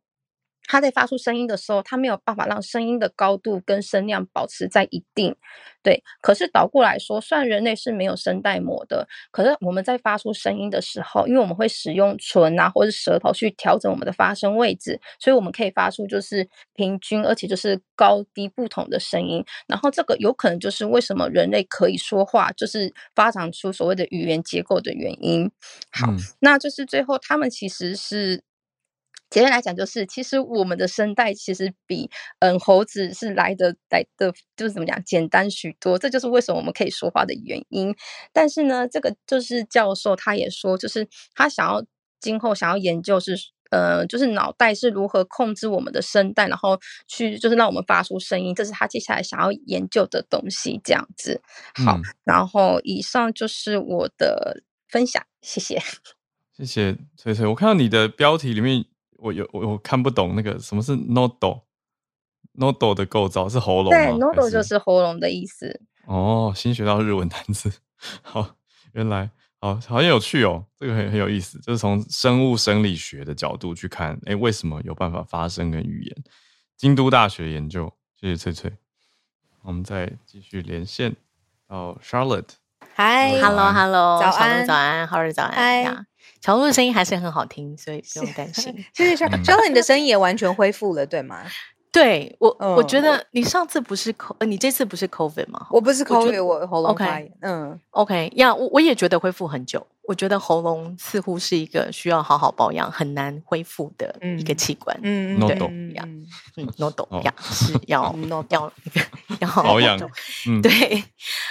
[0.68, 5.36] 它在发出声音的时候，它没有办法让声音的高度跟声量保持在一定。
[5.82, 19.44] 对，可是倒过来说，虽然人类是没有声带膜的，可是我们在发出声音的时候，因为我们会使用唇啊或者舌头去调整我们的发声位置，所以我们可以发出就是平均而且就是高低不同的声音。
[19.68, 25.52] 然后这个有可能就是为什么人类可以说话，就是发展出所谓的语言结构的原因。
[25.92, 26.08] 好，
[26.40, 28.42] 那就是最后他们其实是。
[29.34, 35.98] 简单来讲，就是其实我们的声带其实比嗯猴子是来的来的，就是怎么讲简单许多。
[35.98, 37.96] 这就是为什么我们可以说话的原因。
[38.32, 41.84] 但是呢，这个就是教授他也说，就是他想要
[42.20, 43.36] 今后想要研究是
[43.72, 48.54] 呃，就是脑袋是如何控制我们的声带，然后去就是让我们发出声音。
[48.54, 50.80] 这是他接下来想要研究的东西。
[50.84, 51.42] 这样子，
[51.84, 55.82] 好，然后以上就是我的分享，谢谢，
[56.56, 57.48] 谢谢崔崔。
[57.48, 58.86] 我看到你的标题里面。
[59.24, 65.82] 我有我我看不懂那个什么是 nodo，nodo 的构造是喉咙对，nodo 就是喉咙的意思。
[66.06, 67.72] 哦，新学到日文单词，
[68.22, 68.58] 好，
[68.92, 69.30] 原来
[69.62, 76.24] 好好有趣哦，这个很很有意思，就是从生物生理学的角度去看，哎，为什么有办法发声跟语言？
[76.76, 78.74] 京都大学研究，谢谢翠翠。
[79.62, 81.16] 我们再继续连线
[81.66, 82.50] 到 Charlotte，
[82.94, 86.06] 嗨，Hello，Hello，早安，早安，好日早安，
[86.44, 86.54] 嗨。
[86.54, 88.86] 乔露的声音还是很好听，所以不用担心。
[88.94, 91.44] 谢谢肖肖乐，你的声音也完全恢复了，对吗？
[91.92, 95.68] 对我，我觉得你上次不是 co，你这次不是 COVID 吗？
[95.70, 97.32] 我不是 COVID，我喉咙发炎。
[97.42, 99.86] 嗯，OK，呀，我我也觉得恢复很久。
[100.06, 104.98] 我觉得喉咙似乎是一个需要好好保养、很难恢复的一个器官。
[105.02, 105.56] 嗯，对，
[105.96, 106.04] 呀，
[106.58, 108.14] 嗯，nodo 呀 是要
[108.50, 108.72] 要
[109.40, 109.98] 要保养。
[110.48, 111.04] 嗯，对。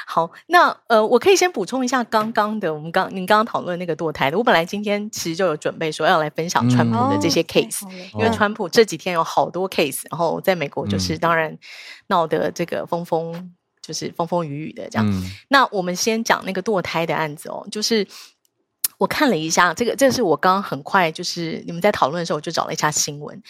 [0.06, 4.36] 好，那呃，我可以先补充一下刚刚的，我们刚您刚刚讨论那个堕胎的。
[4.36, 11.56] 我本来今天其实就有准备说要来分享川普的这些 case，因为川普这几天有好多 case，然后在美国就是当然
[12.08, 15.22] 闹得这个风风就是风风雨雨的这样。
[15.48, 18.06] 那我们先讲那个堕胎的案子哦，就是。
[19.02, 23.42] 我看了一下，这个这是我刚刚很快就是你们在讨论的时候，我就找了一下新闻。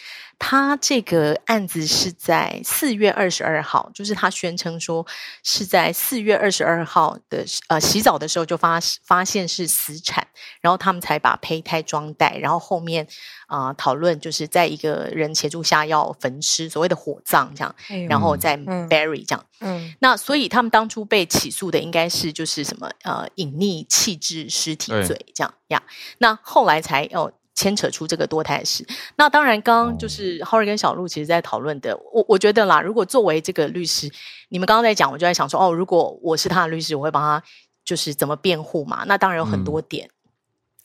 [0.44, 5.06] 他这个案子是在四月二十二号，就是他宣称说
[5.44, 10.26] 是在四月二十二号的呃洗澡的时候就发发现是死产，
[10.60, 13.06] 然后他们才把胚胎装袋，然后后面
[13.46, 17.72] 啊讨论就是在一个人协助下要焚尸，所谓的火葬这样，
[18.08, 19.46] 然后再 bury 这样。
[19.60, 25.80] 嗯，那所以他们当初被起诉的应该是就是什么呃隐匿弃置尸体罪这样呀，
[26.18, 27.32] 那后来才哦。
[27.54, 28.86] 牵扯出这个多胎事。
[29.16, 34.10] 那当然，刚刚就是浩瑞跟小鹿其实在讨论的，我我觉得啦，如果作为这个律师，
[34.48, 37.42] 你们刚刚在讲，我就在想说，哦，如果我是他的律师，我会帮他
[37.84, 39.04] 就是怎么辩护嘛？
[39.06, 40.08] 那当然有很多点。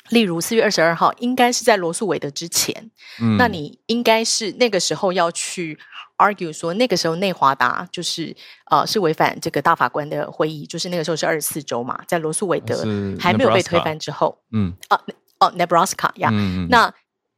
[0.09, 2.91] 例如四月二十二号，应该是在罗素韦德之前，
[3.38, 5.78] 那你应该是那个时候要去
[6.18, 8.34] argue 说，那个时候内华达就是
[8.72, 12.86] 呃是违反这个大法官的会议，就是那个时候是二十四周嘛，在罗素韦德
[13.20, 14.97] 还没有被推翻之后，嗯啊
[15.40, 16.30] 哦，Nebraska 呀，
[16.70, 16.94] 那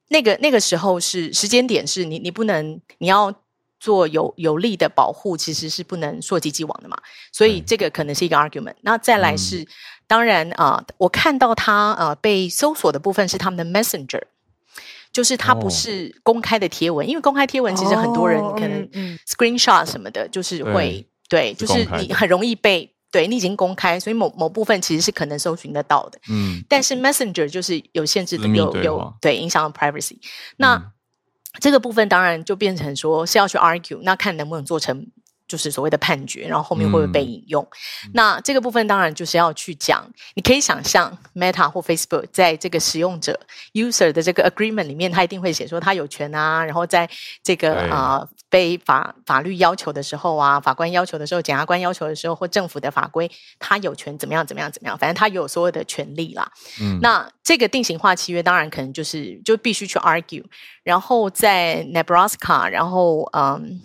[0.09, 3.33] 那个那个时候是时间点是你你不能你要
[3.79, 6.97] 做有有力的保护，其实是不能溯及既往的嘛，
[7.31, 8.75] 所以这个可能是一个 argument。
[8.81, 9.67] 那再来是。
[10.09, 14.23] 当然啊，我看到他呃被搜索的部分是他们的 Messenger，
[15.13, 18.89] 就是它不是公开的贴文，因为公开贴文其实很多人可能
[19.27, 26.19] Screenshot 什么的，就是会对，就是你很容易被对你已经公开，所以某某部分其实是可能搜寻得到的。
[26.29, 30.17] 嗯，但是 Messenger 就是有限制的，有有对影响 privacy。
[30.57, 30.91] 那
[31.59, 35.07] 这个部分当然就变成说是要去 argue，那看能不能做成。
[35.49, 37.67] 就是所谓的判决，然后后面会不会被引用？
[38.13, 40.07] 那这个部分当然就是要去讲。
[40.35, 43.39] 你可以想象，Meta 或 Facebook 在这个使用者
[43.73, 46.63] user 的这个 agreement 里面，他一定会写说他有权啊。
[46.63, 47.09] 然后在
[47.41, 53.29] 这个啊被法法律要求的时候啊，法官要求的时候，检察官要求的时候，或政府的法规，
[53.59, 56.51] 他有权怎么样怎么样怎么样，反正他有所有的权利啦。
[56.81, 60.43] 嗯，那这个定型化契约当然可能就是就必须去 argue。
[60.83, 63.79] 然后在 Nebraska，然后嗯。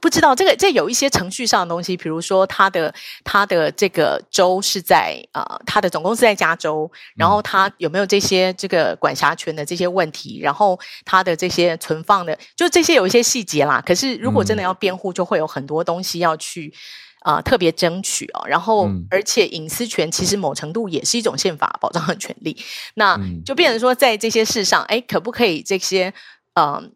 [0.00, 2.92] 不不知道这个这有一些程序上的东西，比如说他的
[3.22, 13.80] 他的这个州是在呃他的总公司在加州，然后他有没有这些这个管辖权的这些问题，然后他的这些存放的，就这些有一些细节啦。
[13.86, 16.74] 可是如果真的要辩护，就会有很多东西要去
[17.20, 18.42] 啊特别争取哦。
[18.48, 22.56] 然后而且隐私权其实某程度也是一种宪法保障的权利，
[22.94, 26.12] 那就变成说在这些事上，哎，可不可以这些
[26.54, 26.92] 嗯？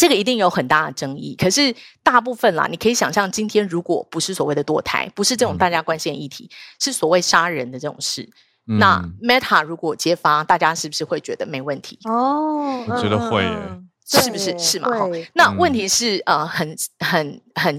[0.00, 6.48] 这个一定有很大的争议，可是大部分啦，你可以想象，今天如果不是所谓的堕胎，不是这种大家关心的议题，
[6.78, 8.26] 是所谓杀人的这种事，
[8.64, 11.98] 那 Meta 如果揭发，大家是不是会觉得没问题？
[12.04, 13.58] 哦，我觉得会耶，
[14.06, 14.88] 是不是是嘛？
[15.34, 17.76] 那问题是呃，很很很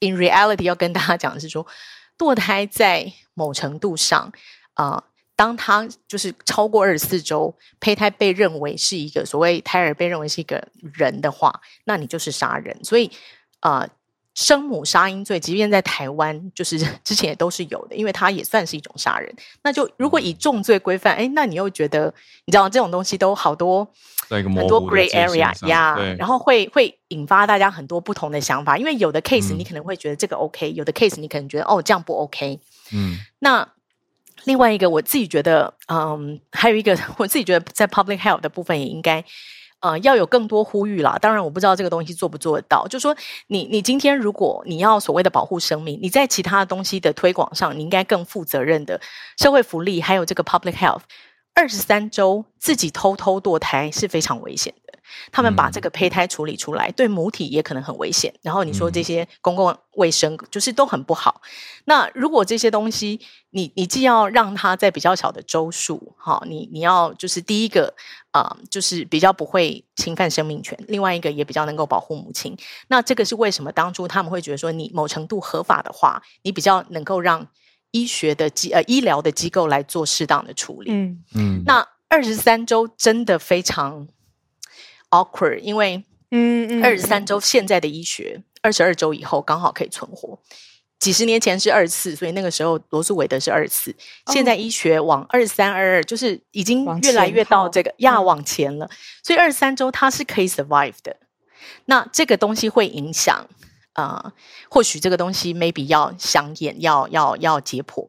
[0.00, 1.66] in reality 要跟大家讲的是说，
[2.16, 4.32] 堕胎在某程度上
[4.72, 5.04] 啊。
[5.40, 12.78] 当他就是超过二十四周胚胎被认为是一个所谓胎儿被认为是一个人的话，那你就是杀人。
[12.84, 13.10] 所以，
[13.60, 13.88] 呃，
[14.34, 19.34] 生母杀婴罪，即便在台湾，就是之前也都是有的，因为它也算是一种杀人。
[19.62, 22.12] 那就如果以重罪规范，哎，那你又觉得
[22.44, 23.90] 你知道这种东西都好多
[24.28, 28.76] 很多 gray area 呀，然后会会引发大家很多不同的想法。
[28.76, 32.60] 因为有的 case 你可能会觉得这个 OK，有的 case 你可能觉得哦这样不 OK。
[32.92, 33.66] 嗯，那。
[34.44, 39.24] 另外一个，我自己觉得，嗯，还有一个， 我自己觉得在 public health 的部分也应该，
[39.80, 41.18] 呃，要有更多呼吁啦。
[41.20, 42.86] 当然，我不知道这个东西做不做得到。
[42.88, 43.16] 就说
[43.48, 49.00] 你，你今天如果你要所谓的保护生命，你在其他东西的推广上，你应该更负责任的
[49.38, 51.02] 社会福利，还有这个 public health，
[51.54, 54.98] 二十三周自己偷偷堕胎是非常危险的。
[55.32, 58.32] 他们把这个胚胎处理出来，对母体也可能很危险。
[58.42, 61.42] 然后你说这些公共卫生就是都很不好。
[61.84, 63.20] 那如果这些东西，
[63.50, 67.92] 你你既要让它在比较小的周数，哈，你你要就是第一个
[68.30, 72.56] 啊，就是比较不会侵犯生命权；另外一个也比较能够保护母亲。
[72.86, 77.48] 那这个是为什么当初他们会觉得说，你某程度合法的话，你比较能够让
[77.92, 80.90] 医学的机呃医疗的机构来做适当的处理。
[80.92, 81.62] 嗯嗯。
[81.64, 84.08] 那二十三周真的非常。
[85.12, 90.38] awkward，因为嗯，二十三周现在的医学，二十二周以后刚好可以存活。
[91.00, 93.92] 几十年前是二次，所以那个时候罗素韦德是二次。
[94.28, 98.88] 现在医学往二三二二，就是已经越来越到这个亚往前了。
[99.24, 101.16] 所以二十三周它是可以 survive 的。
[101.86, 103.48] 那这个东西会影响
[104.04, 104.32] 啊？
[104.68, 108.08] 或许这个东西 maybe 要想演，要要要解剖，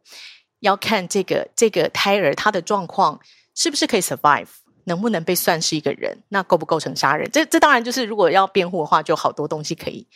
[0.60, 3.20] 要看这个这个胎儿他的状况
[3.56, 4.48] 是不是可以 survive。
[4.86, 6.18] 能不能被算是一个人？
[6.30, 7.30] 那构不构成杀人？
[7.32, 10.08] 这这当然就是，如果要辩护的话，就好多东西可以，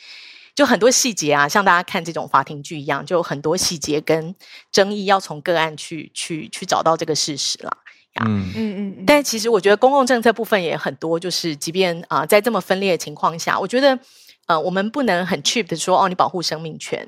[0.56, 4.34] 就很多细节啊，像大家看这种法庭剧一样，就很多细节跟
[4.72, 7.78] 争议要从个案去去去找到这个事实啦。
[8.26, 9.04] 嗯嗯嗯。
[9.06, 13.98] 但其实我觉得公共政策部分也很多，就是即便啊，在这么分裂的情况下，我觉得
[14.46, 17.08] 呃，我们不能很 cheap 的说哦，你保护生命权，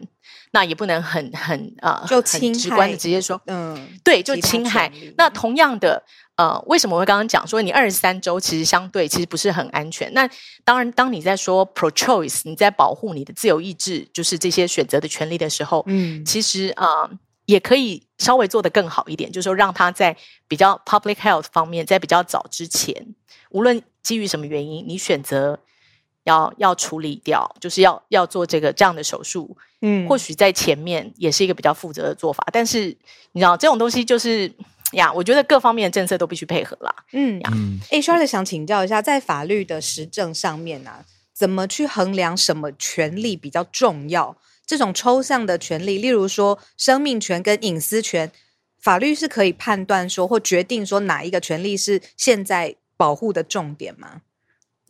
[0.52, 4.92] 那也不能很很啊，就很直观的直接说，嗯，对，就侵害。
[5.18, 6.04] 那同样的。
[6.38, 10.14] 呃，为什么我会刚刚讲说你二十三周其实相对其实不是很安全？
[10.14, 10.30] 那
[10.64, 17.10] 当然，当你在说 pro choice，你在保护你的自由意志，就是这些选择的权利的时候，嗯，其实啊，
[17.48, 20.16] 也可以稍微做得更好一点，就是说让他在
[20.48, 23.16] 比较 public health 方面，在比较早之前，
[23.50, 25.58] 无论基于什么原因，你选择
[26.28, 32.46] 要要处理掉，就是要要做这个这样的手术，嗯，或许在前面也是一个比较负责的做法。
[32.52, 32.96] 但是
[33.32, 34.52] 你知道这种东西就是
[34.92, 36.94] 呀，我觉得各方面的政策都必须配合啦。
[37.14, 37.52] 嗯呀，
[37.92, 44.36] 哎，Charlotte 想请教一下，在法律的实证上面呢，怎么去衡量什么权利比较重要？
[44.66, 48.30] 这种抽象的权利，例如说生命权跟隐私权，
[48.82, 54.24] 法律是可以判断说或决定说哪一个权利是现在保护的重点吗？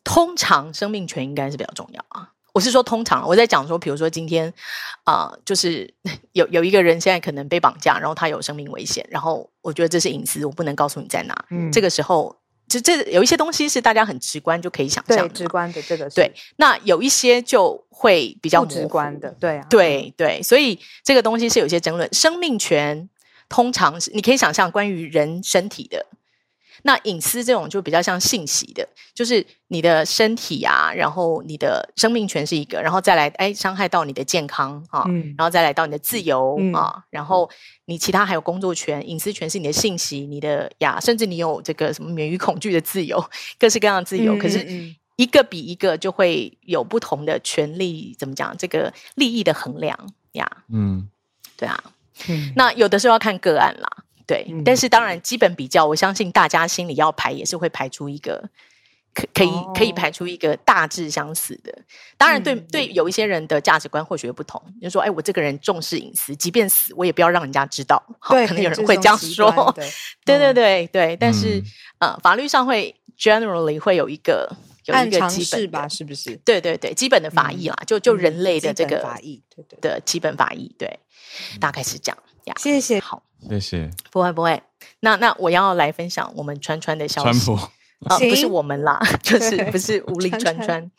[0.08, 2.32] 通常生命权应该是比较重要啊。
[2.54, 4.52] 我是说通常，我在讲说，比如说今天
[5.04, 5.94] 啊，就是
[6.34, 11.46] 有有一个人现在可能被绑架，然后他有生命危险，然后我觉得这是隐私，我不能告诉你在哪。
[11.52, 12.36] 嗯，这个时候。
[12.70, 16.30] 就这有一些东西是大家很直观就可以想象的，直观的这个对。
[16.58, 20.44] 那有一些就会比较直观的，对啊，对对。
[20.44, 22.14] 所以这个东西是有些争论。
[22.14, 23.08] 生命权
[23.48, 26.06] 通常是你可以想象关于人身体的。
[26.84, 35.06] 那隐私这种就比较像信息的，就是你的身体啊，然后你的生命权是一个，然后再来哎伤害到你的健康啊，
[35.38, 37.50] 然后再来到你的自由啊，然后
[37.86, 43.24] 你其他还有工作权、隐私权是你的信息、你的呀，甚至你有这个什么免于恐惧的自由，
[43.60, 44.38] 各式各样的自由。
[44.38, 44.66] 可是
[45.16, 48.56] 一个比一个就会有不同的权利，怎么讲？
[48.58, 49.98] 这个利益的衡量
[50.34, 51.10] 呀，嗯，
[51.58, 51.84] 对啊，
[52.56, 53.90] 那有的时候要看个案啦。
[54.28, 58.50] 对，但是当然，基本比较，我相信大家心里要排也是会排出一个
[59.14, 61.74] 可可以可以排出一个大致相似的。
[62.18, 64.62] 当然，对对，有一些人的价值观或许会不同。
[64.82, 68.04] 就说，哎，我这个人重视隐私，即便死我也不要让人家知道。
[68.30, 69.74] 对，可能有人会这样说。
[69.74, 69.90] 对
[70.38, 71.64] 对对对，但是
[72.00, 74.54] 呃，法律上会 generally 会有一个
[74.88, 76.36] 有一个基本吧，是不是？
[76.46, 81.00] 对对对，基本的法益啦，就就人类的这个法益，对对的基本法益，对，
[81.60, 82.18] 大概是这样。
[82.58, 83.24] 谢谢，好。
[83.50, 84.62] 谢谢，不会不会。
[85.02, 87.52] 那那我要来分享我们川川的消息
[88.06, 90.90] 啊，不是我们啦， 就是不是无力川川，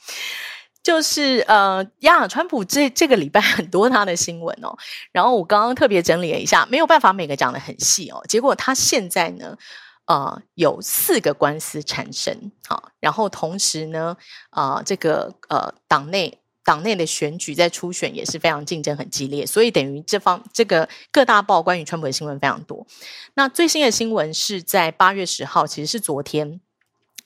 [0.82, 4.76] 就是呃呀，川普这这个礼拜很多他的新闻哦。
[5.10, 8.22] 然后我刚刚特别整理了一下，没有办法每个讲的很细哦。
[8.28, 9.56] 结果他现在呢，
[10.08, 14.16] 呃，有四个官司产生啊，然后同时呢，
[14.50, 16.40] 啊，这个呃党内。
[16.64, 22.86] 党内的选举在初选也是非常竞争很激烈，所以等于这方这个各大报关于川普的新闻非常多。
[23.32, 26.60] 那最新的新闻是在八月十号，其实是昨天，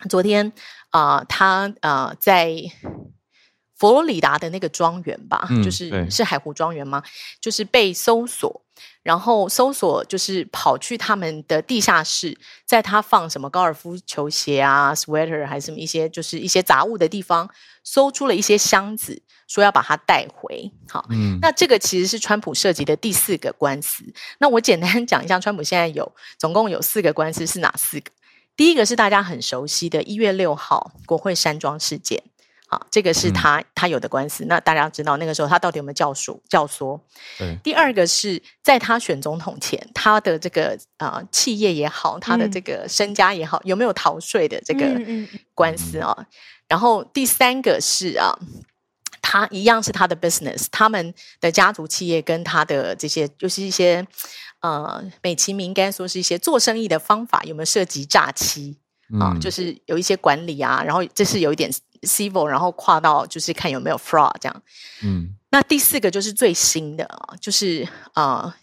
[0.09, 0.53] 昨天
[0.91, 2.55] 啊，他啊在
[3.75, 7.03] 佛罗里达的那个庄园吧，就是是海湖庄园吗？
[7.41, 8.63] 就是被搜索。
[9.03, 17.51] 然后搜索就是跑去他们的地下室，在他放什么高尔夫球鞋啊、sweater 还是什么一些就是一些杂物的地方，
[17.83, 20.71] 搜出了一些箱子，说要把它带回。
[20.89, 24.05] 好，嗯，那这个其实是川普涉及的第四个官司。
[24.39, 28.11] 那我简单 讲一下，川普现在有总共有四个官司是哪四个？
[28.55, 32.23] 第一个是大家很熟悉的一月六号国会山庄事件。
[32.73, 34.47] 啊，这个是他他有的官司。
[34.47, 36.99] 那大家知道那个时候他到底有没有教唆教唆？
[37.39, 37.55] 对。
[37.63, 44.87] 第二个是在他选总统前，他的这个啊企业也好，他的这个身家也好，有没有逃税的这个
[45.55, 46.17] 官司啊？
[46.67, 48.33] 然后第三个是啊，
[49.21, 51.13] 他一样是他的 business，他们
[51.43, 54.07] 的家族企业跟他的这些就是一些
[54.63, 58.79] 呃美其名应该说是一些做生意的方法有没有涉及诈欺
[59.21, 59.37] 啊？
[59.39, 61.71] 就是有一些管理啊，然后这是有一点。
[62.03, 64.63] civil，然后跨到就是看有没有 fraud 这样。
[65.03, 68.57] 嗯，那第四个就是最新的啊，就是啊，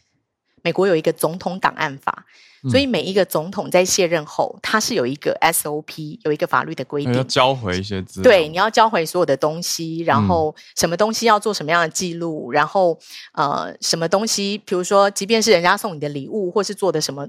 [0.61, 2.25] 美国有一个总统档案法，
[2.69, 8.29] 所以每一个总统在卸任后，他是有一个 SOP，有一个法律的规定，要交回一些资料。
[8.29, 12.99] 对，你要交回所有的东西，然后什么东西要做什么样的记录，然后
[13.33, 17.25] 呃，什么东西，比如说，即便是人家送你的礼物，或是做的什么，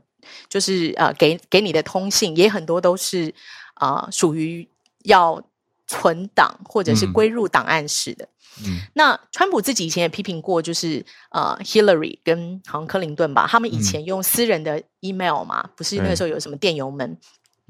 [0.48, 3.32] 就是呃，给给你的通信，也很多都是
[3.74, 4.68] 啊，属于
[5.04, 5.40] 要。
[5.90, 8.28] 存档或者是归入档案室的。
[8.64, 17.18] 嗯，那川普自己以前也批评过，就是呃，Hillary 跟好像克林顿吧，他们以前用私人的 email 嘛，不是那个时候有什么电邮门，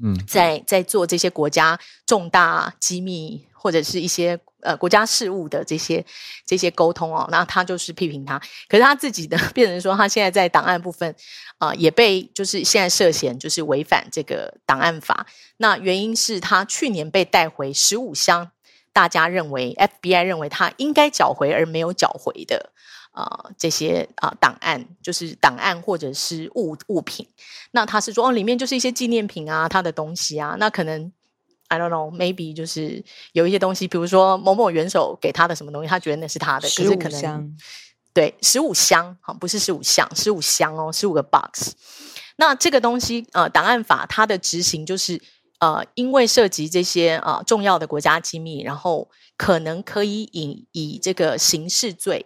[0.03, 4.39] 嗯，在在做这些国家重大机密或者是一些。
[4.63, 6.05] 呃，国家事务的这些
[6.45, 8.39] 这些沟通哦，那他就是批评他，
[8.69, 11.15] 可是他自己的 变成说，他现在在档案部分
[11.57, 15.25] 啊，也被就是现在涉嫌就是违反这个档案法。
[15.57, 18.51] 那原因是他去年被带回十五箱，
[18.93, 22.71] 大家认为 FBI 认为他应该缴回而没有缴回的
[23.11, 27.27] 啊这些啊档案，就是档案或者是物物品。
[27.71, 31.11] 那他是说哦，里面就是一些纪念品啊，他的东西啊，那可能。
[31.73, 33.01] I don't know, maybe 就是
[33.31, 37.57] 有一些东西，比如说某某元首给他的什么东西，他觉得那是他的，可是可能
[38.13, 41.71] 对，十五箱，好，不是十五项，十五箱哦，十五个 box。
[42.35, 45.21] 那这个东西，呃，档案法它的执行就是，
[45.59, 52.25] 呃，因为涉及这些呃重要的国家机密，然后可能可以以以这个刑事罪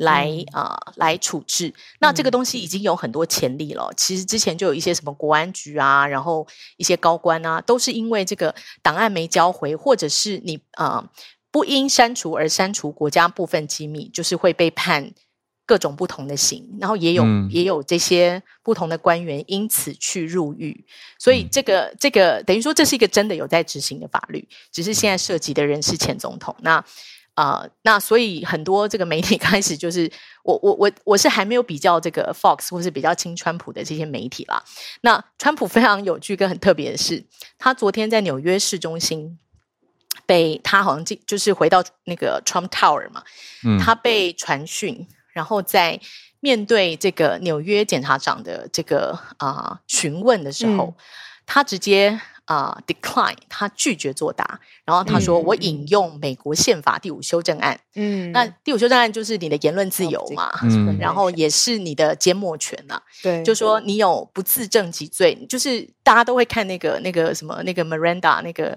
[0.00, 1.72] 来啊来处置。
[2.00, 3.92] 那这个东西已经有很多潜力了。
[3.96, 6.46] 其实之前就有一些什么国安局啊，然后
[6.76, 11.10] 一些高官啊，都是因为这个档案没交回，或者是你啊
[11.50, 15.12] 不因删除而删除国家部分机密，就是会被判。
[15.66, 20.84] 各种不同的刑，然后也有也有这些不同的官员因此去入狱，
[21.16, 26.56] 所以这个这个等于说这是一个真的有在执行的法律，只是现在涉及的人是前总统。
[26.62, 26.84] 那
[27.34, 30.10] 啊，那所以很多这个媒体 开始就是
[30.42, 34.62] 我我我我是还没有比较这个 Fox 或是比较亲川普的这些媒体啦。
[35.02, 37.24] 那川普非常有趣跟很特别的是，
[37.58, 39.38] 他昨天在纽约市中心
[40.26, 43.22] 被他好像进就是回到那个 Trump Tower 嘛，
[43.78, 45.06] 他被传讯。
[45.32, 45.98] 然后在
[46.40, 50.92] 面对这个纽约检察长的这个啊询问的时候，
[51.46, 52.20] 他直接
[52.52, 54.58] 啊 decline，他拒绝作答。
[54.84, 60.50] 然后他说：“我引用美国宪法第五修正案。”嗯，那第五修正案就是你的言论自由嘛，
[60.98, 63.00] 然后也是你的缄默权呐。
[63.22, 68.76] 对，就说你有不自证己罪，就是大家都会看那个那个什么那个 Miranda 那个。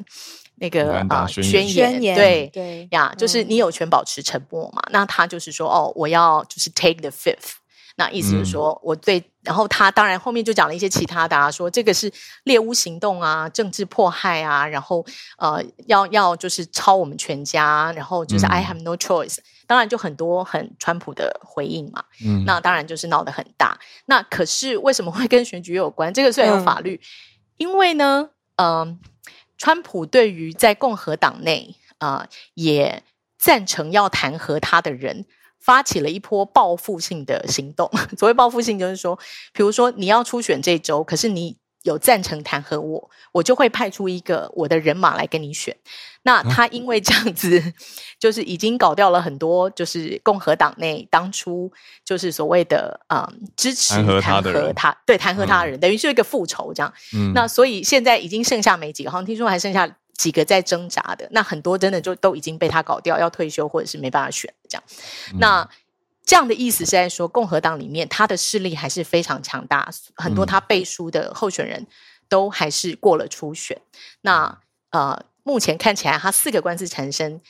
[0.58, 4.82] 那个啊，宣言对对呀，就是你有权保持沉默嘛。
[4.92, 7.56] 那他就是说，哦，我要就是 take the fifth，
[7.96, 12.12] 那意思就是说我对，然后他当然后面就讲了一些其他的，啊说这个是
[12.44, 15.06] 猎巫行动啊，政治迫害啊，然后
[15.38, 19.38] 呃，要要就是抄我们全家，然后就是 I have no choice，
[19.68, 22.04] 当然就很多很川普的回应嘛。
[22.26, 23.80] 嗯，那当然就是闹得很大。
[24.06, 26.14] 那可是为什么会跟选举有关？
[26.14, 27.00] 这个虽然有法律，
[27.58, 29.00] 因为呢，嗯。
[29.56, 33.02] 川普对于在共和党内啊，也
[33.38, 35.26] 赞成要弹劾他的人，
[35.64, 37.90] 发起了一波报复性的行动。
[38.20, 39.18] 所谓报复性，就是说，
[39.54, 41.58] 比如说你要初选这周，可是你。
[41.84, 45.76] 有赞成弹劾我，我就会派出一个我的人马来跟你选。
[46.22, 47.62] 那他因为这样子，
[48.18, 51.70] 就是已经搞掉了很多，就是共和党内当初
[52.06, 56.94] 就是所谓的嗯支持弹劾他，对弹劾他的人，等于是一个复仇这样。
[57.36, 61.28] 那所以现在已经剩下没几个，好像听说还剩下几个在挣扎的。
[61.32, 64.84] 那很多真的就都已经被他搞掉，要退休或者是没办法选这样。
[65.40, 65.70] 那。
[66.26, 71.86] 这样的意思是在说，共和党里面他的势力还是非常强大，很多他背书的候选人
[72.30, 73.82] 都还是过了初选。
[74.22, 74.58] 那
[74.92, 77.42] 呃，目前看起来他四个官司缠身，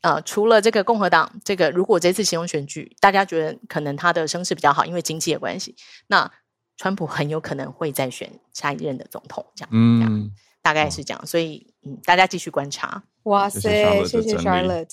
[0.00, 5.76] 呃，除了这个共和党，这个如果这次行动选举大家觉得可能他的声势比较好，因为经济的关系，
[6.08, 6.28] 那
[6.76, 10.32] 川普很有可能会再选下一任的总统，这样，嗯，
[10.68, 11.26] 大概是这样。
[11.26, 13.02] 所以，嗯，大家继续观察。
[13.22, 14.90] 哇塞，谢谢 Charlotte。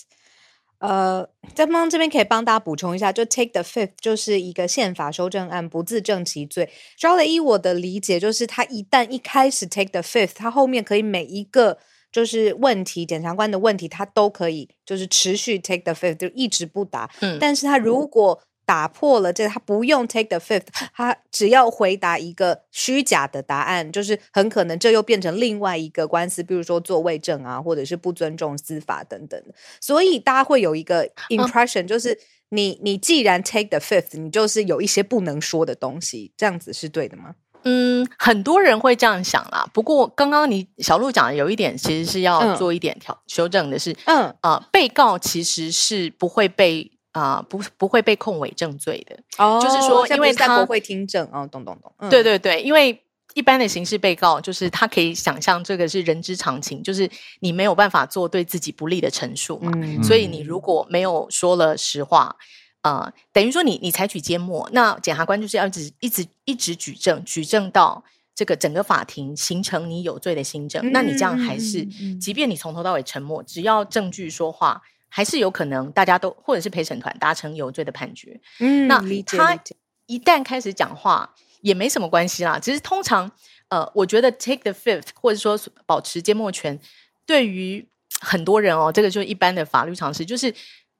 [0.79, 6.71] 呃，在帮这边可以帮大家补充一下，就 Take the Fifth 就是一个宪法修正案，不自证其罪。
[6.97, 11.77] Charlotte 依我的理解，就是他一旦一开始 Take the Fifth，他后面可以每一个
[12.09, 17.09] 就是问题，检察官的问题，他都可以就是持续 Take the Fifth，就一直不答。
[17.19, 29.53] 嗯，但是他如果打破了这，他不用 take the fifth，他只要回答一个虚假的答案，就是很可能这又变成另外一个官司，比如说作伪证啊，或者是不尊重司法等等的。
[29.79, 32.17] 所以大家会有一个 impression， 就是
[32.49, 37.35] 你你既然 take the fifth，你就是有一些不能说的东西，这样子是对的吗？
[37.63, 39.69] 嗯，很多人会这样想啦。
[39.73, 46.91] 不过刚刚你小鹿讲的有一点，其实是要做一点调修正的是，嗯啊，被告其实是不会被。
[47.15, 53.01] 啊，不不会被控伪证罪的，哦，就是说，因为他不会听证，哦，懂懂懂，对对对，因为
[53.35, 57.09] 一般的刑事被告，就是他可以想象这个是人之常情，就是
[57.39, 59.71] 你没有办法做对自己不利的陈述嘛，
[60.03, 62.35] 所以你如果没有说了实话，
[62.81, 68.03] 啊，等于说你你采取缄默，那检察官就是要一直一直一直举证，举证到
[68.35, 71.85] 这个整个法庭形成你有罪的新证，那你这样还是，
[72.19, 74.81] 即便你从头到尾沉默，只要证据说话。
[75.09, 78.39] 还是有可能，大家都或者是陪审团达成有罪的判决。
[78.59, 79.57] 嗯，那他
[80.05, 82.59] 一旦开始讲话，也没什么关系啦。
[82.59, 83.31] 其实通常，
[83.69, 86.79] 呃，我觉得 take the fifth，或者说保持缄默权，
[87.25, 87.87] 对于
[88.19, 90.53] 很多人哦，这个就是一般的法律常识，就是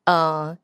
[0.06, 0.58] 呃，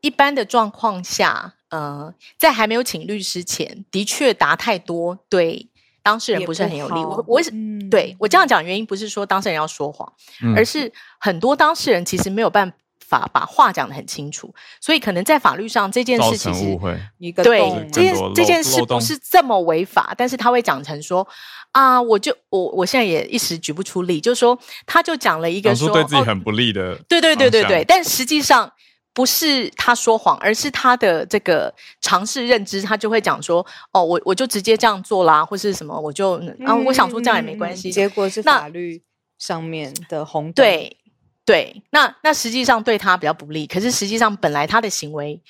[0.00, 5.68] 一般的状况下，呃，在还没有请律师前，的确答太多，对。
[6.08, 7.52] 当事人不是很有利，我我是
[7.90, 10.10] 对我这样讲原因不是说当事人要说谎，
[10.56, 12.72] 而是很多当事人其实没有办
[13.06, 16.78] 法把话讲得很清楚，所以可能在法律上这件事其实
[17.18, 17.60] 一个对
[17.92, 21.28] 这件这件事不是这么违法，但是他会讲成说
[21.72, 28.72] 啊，我就我我现在也一时举不出例，就是说他就讲了一个说对自己很不利的，对对对对对，但实际上
[29.14, 36.34] 不是他说谎，而是他的这个尝试认知，他就会讲说：“哦，我我就直接这样做啦，或是什么，我就
[36.64, 39.02] 啊，我想说这样也没关系。”结果是法律
[39.38, 40.96] 上面的红对
[41.44, 43.66] 对，那那实际上对他比较不利。
[43.66, 45.42] 可是实际上本来他的行为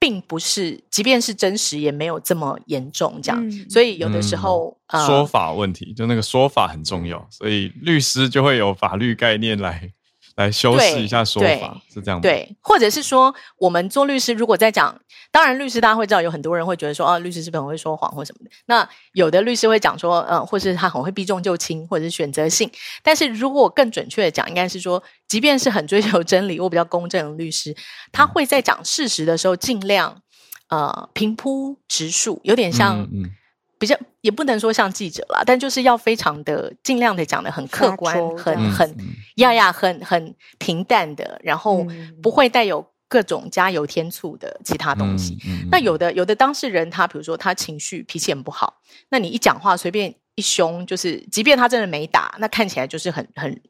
[0.00, 3.20] 并不是，即便是真实，也没有这么严重。
[3.22, 9.92] 这样，所以有的时候说法问题，就那个说法很重要，所以律师就会有法律概念来。
[10.36, 18.50] 来修饰一下说法，是这样对，或者是说，我们做律师，如果在讲，当然律师大家会知道，有很多人会觉得说，哦，律师是不是很会说谎或什么的？
[18.66, 22.70] 那有的律师会讲说，嗯，或是他很会避重就轻，或者是选择性。
[23.02, 27.76] 但是如果更准确的讲，应该是说，即便是很追求真理或比较公正的律师，
[28.10, 30.22] 他会在讲事实的时候，尽量
[30.68, 33.08] 呃平铺直述，有点像。
[33.78, 38.96] 比较也不能说像记者啦，但就是要非常的尽量的讲的很客观，很很
[39.34, 41.84] 呀呀，很很平淡的，然后
[42.22, 45.36] 不会带有各种加油添醋的其他东西。
[45.70, 53.60] 那有的有的当事人，他比如说他情绪脾气很不好，那你一讲话随便一凶，就是即便他真的没打，那看起来就是很很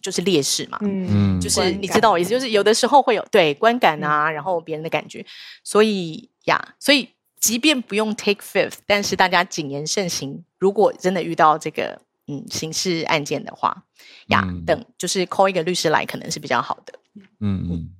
[0.00, 0.78] 就是劣势嘛。
[0.82, 5.24] 嗯，就是你知道我意思，就是有的时候会有对观感啊，然后别人的感觉，
[5.62, 7.08] 所以呀，所以。
[7.42, 10.44] 即便不用 take fifth，但是大家谨言慎行。
[10.60, 13.84] 如果真的遇到这个嗯刑事案件的话，
[14.28, 16.94] 呀，等就是 call 一个律师来，可能是比较好的。
[17.40, 17.90] 嗯嗯，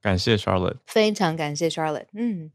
[0.00, 2.06] 感谢 Charlotte，非常感谢 Charlotte。
[2.12, 2.52] 嗯，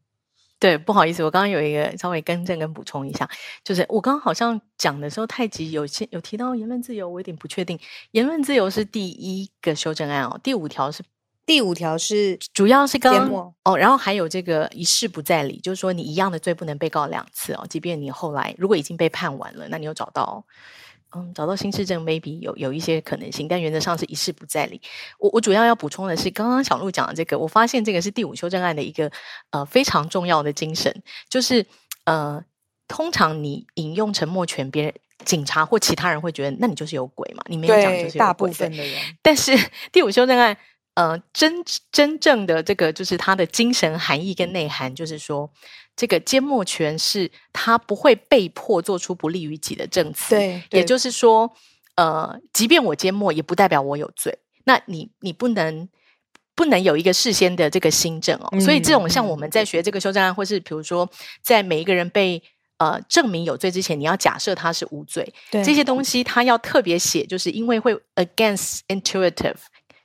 [0.60, 3.30] 对，不好意思，我刚刚有一个稍微更正跟补充一下，
[3.66, 7.78] 就是我刚刚好像讲的时候太急，有些有提到言论自由，我有点不确定。
[8.12, 11.04] 言论自由是第一个修正案哦，第五条是。
[11.44, 13.30] 第五条是主要是刚
[13.64, 20.46] 哦，然后还有这个一事不再理，就是说你一样的罪不能被告两次哦，即便你后来如果已经被判完了，那你又找到
[21.14, 24.80] 嗯找到新市政 maybe 有有一些可能性，但原则上是一事不再理。
[25.20, 29.12] 我我主要要补充的是，刚刚小鹿讲的这个，我发现这个是第五修正案的一个
[29.50, 31.66] 呃非常重要的精神，就是
[32.06, 32.42] 呃
[32.88, 34.94] 通常你引用沉默权，别人
[35.26, 39.52] 警察或其他人会觉得那你就是有鬼嘛，你没有讲就是大部分的人，但是
[39.92, 40.56] 第五修正案。
[40.94, 45.50] 呃，真真正的这个就是它的精神含义跟内涵，就是说，
[45.96, 50.36] 这个缄默权是他不会被迫做出不利于己的证词。
[50.36, 51.50] 对，也就是说，
[51.96, 54.38] 呃，即便我缄默，也不代表我有罪。
[54.66, 55.88] 那你你不能
[56.56, 58.60] 不能有一个事先的这个新证哦。
[58.60, 61.10] 所以这种像我们在学这个修正案，或是比如说，
[61.42, 62.44] 在每一个人被
[62.80, 65.34] 呃证明有罪之前，你要假设他是无罪。
[65.50, 69.56] 对，这些东西他要特别写，就是因为会 against intuitive。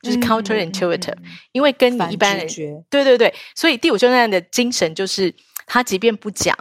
[0.06, 1.16] 就是 counterintuitive，
[1.50, 2.46] 因为跟你一般人
[2.88, 5.34] 对对对，所以第五修正案的精神就是，
[5.66, 6.56] 他即便不讲，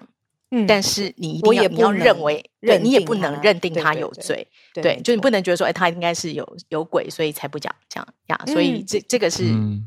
[0.49, 8.39] 嗯，但是你一定要你要认为，对你也不能认定他有罪，对，就你不能觉得说，哎，他应该是有有鬼，所以才不讲这样呀。
[8.47, 9.43] 所以这这个是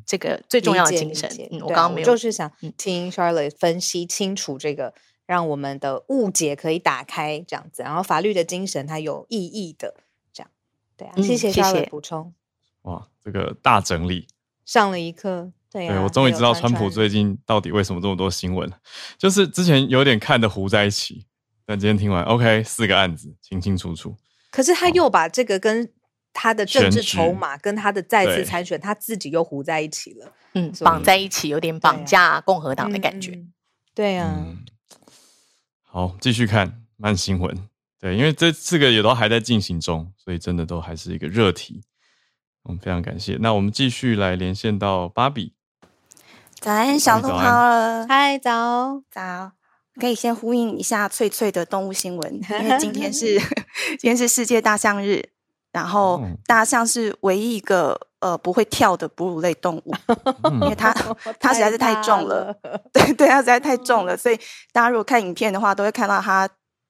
[0.07, 1.29] 这个最重要的精神。
[1.51, 4.95] 嗯，我刚刚没有，就是想听 Charlotte 分析清楚这个，
[5.27, 7.83] 让我们的误解可以打开这样子。
[7.83, 9.95] 然后法律的精神它有意义的，
[10.33, 10.51] 这样
[10.97, 11.15] 对啊。
[11.17, 12.33] 谢谢 Charlotte 补充。
[12.83, 14.27] 哇，这个大整理
[14.65, 18.73] 上了一课，对我终于知道川普最近到底为什么这么多新闻，
[19.19, 21.27] 就是之前有点看的糊在一起，
[21.67, 24.17] 但今天听完，OK，四个案子清清楚楚。
[24.51, 25.93] 可是他又把这个跟
[26.33, 33.39] 他的政治筹码跟他的再次参选，他自己又糊在一起了，嗯，绑在一起，有点绑架共和党的感觉。
[33.95, 34.43] 对呀，
[35.85, 37.55] 好，继续看慢新闻，
[38.01, 41.83] 对，因为这四个也都还在进行中，所以真的都还是一个热题。
[42.69, 43.39] 我们非常感谢。
[43.41, 45.55] 那我们继续来连线到芭比。
[46.61, 49.53] 早安，小鹿好了，嗨，早早，
[49.99, 53.39] 可以先呼应一下翠翠的动物新闻，因为今天是
[53.99, 55.31] 今天是世界大象日，
[55.73, 59.95] 然后大象是唯一一个呃不会跳的哺乳类动物，
[60.61, 60.93] 因为它
[61.41, 62.55] 它实在是太重了，
[62.93, 64.37] 对对，它实在太重了，所以
[64.73, 66.47] 大家如果看影片的话，都会看到它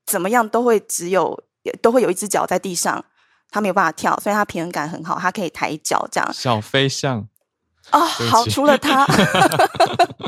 [0.07, 1.41] 怎么样都会只有
[1.81, 3.05] 都会有一只脚在地上。
[3.51, 6.33] 它没有办法跳，所以他平衡感很好，他可以抬脚这样。
[6.33, 7.27] 小飞象
[7.93, 9.07] 哦，好，除了它，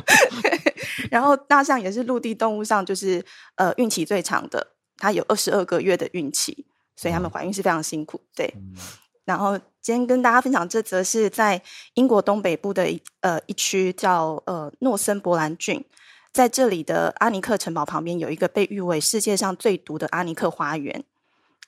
[1.10, 3.22] 然后大象也是陆地动物上就是
[3.56, 4.66] 呃孕期最长的，
[4.96, 6.64] 它有二十二个月的孕期，
[6.96, 8.18] 所以他们怀孕是非常辛苦。
[8.34, 8.54] 对，
[9.26, 11.60] 然后今天跟大家分享这则是在
[11.94, 15.84] 英国东北部的一呃一区叫呃诺森伯兰郡，
[16.32, 21.04] 在这里的阿尼克城堡旁边有一个被誉为世界上最毒的阿尼克花园。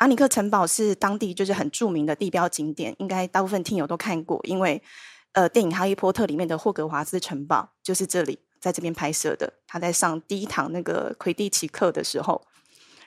[0.03, 4.83] 阿尼克城堡是当地就是很著名的地标景点，应该大部分听友都看过，因为
[5.31, 9.53] 呃电影《哈利波特》里面的霍格华兹城堡就是这里在这边拍摄的。
[9.65, 12.43] 他在上第一堂那个魁地奇课的时候，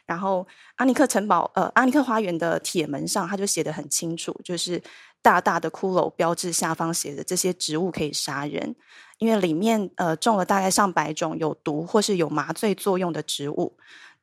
[0.06, 4.82] 然后阿尼克城堡，呃，阿尼克花园的铁门上，他就写的很清楚，就是
[5.22, 8.74] 大大的骷髅标志下方写的这些植物可以杀人，
[9.18, 13.76] 因为里面呃种了大概上百种有毒或是有麻醉作用的植物。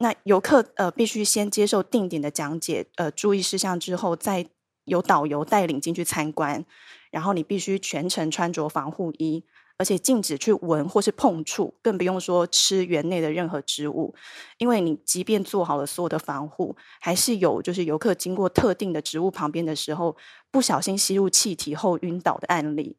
[0.03, 4.45] 那游客呃必须先接受定点的讲解，呃注意事项之后，再
[4.85, 6.65] 由导游带领进去参观，
[7.11, 9.45] 然后你必须全程穿着防护衣。
[9.79, 14.15] 而且禁止去闻或是碰触，更不用说吃园内的任何植物，
[14.59, 20.17] 因为你即便做好了所有的防护，还是有就是游客经过特定的植物旁边的时候，
[20.53, 22.95] 不小心吸入气体后晕倒的案例。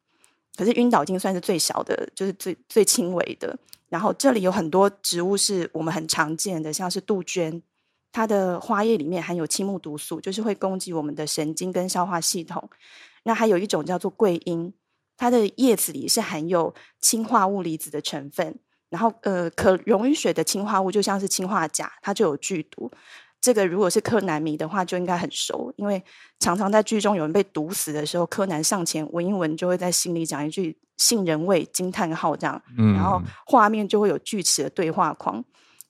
[0.57, 3.57] 可是晕倒已经算是最小的，就是最最轻微的。
[3.93, 7.61] 然后这里有很多植物是我们很常见的，像是杜鹃，
[8.11, 12.67] 它的花叶里面含有青木毒素，就是会攻击我们的神经跟消化系统。
[13.21, 14.73] 那还有一种叫做桂英。
[15.15, 18.57] 它的叶子里是含有氢化物离子的成分，
[18.89, 22.91] 然后呃，可溶于水的氰化物就像是氰化钾，它就有剧毒。
[23.43, 26.01] 这个如果是柯南迷的话，就应该很熟，因为
[26.39, 32.61] 常常在剧中有人被毒死的时候，柯南上前闻一闻，就会在心里讲一句“杏仁味”惊叹号这样，
[32.95, 35.43] 然后画面就会有锯齿的对话框。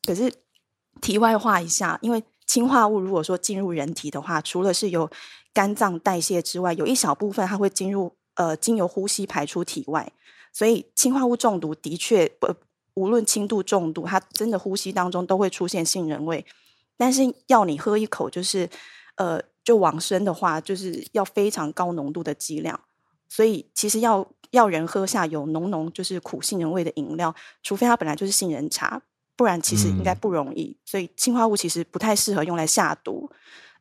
[0.04, 0.34] 可是
[1.00, 5.08] 题外话一下，因为氰化物如果说进入人体的话，除了是由
[5.54, 8.16] 肝脏代谢之外，有一小部分它会进入。
[8.36, 10.12] 呃，经由呼吸排出体外，
[10.52, 12.48] 所以氰化物中毒的确不，
[12.96, 16.44] 无论轻度重度，它真的呼吸当中都会出现杏仁味。
[16.98, 18.70] 但是要你喝一口，就是
[19.16, 22.80] 呃，就往生的话，就是要非常高浓度的剂量。
[23.30, 27.34] 所以其实要要人喝下有浓浓就是苦杏仁味的饮料，
[27.64, 29.02] 除非它本来就是杏仁茶，
[29.36, 30.78] 不然其实应该不容易。
[30.86, 33.30] 所以氰化物其实不太适合用来下毒。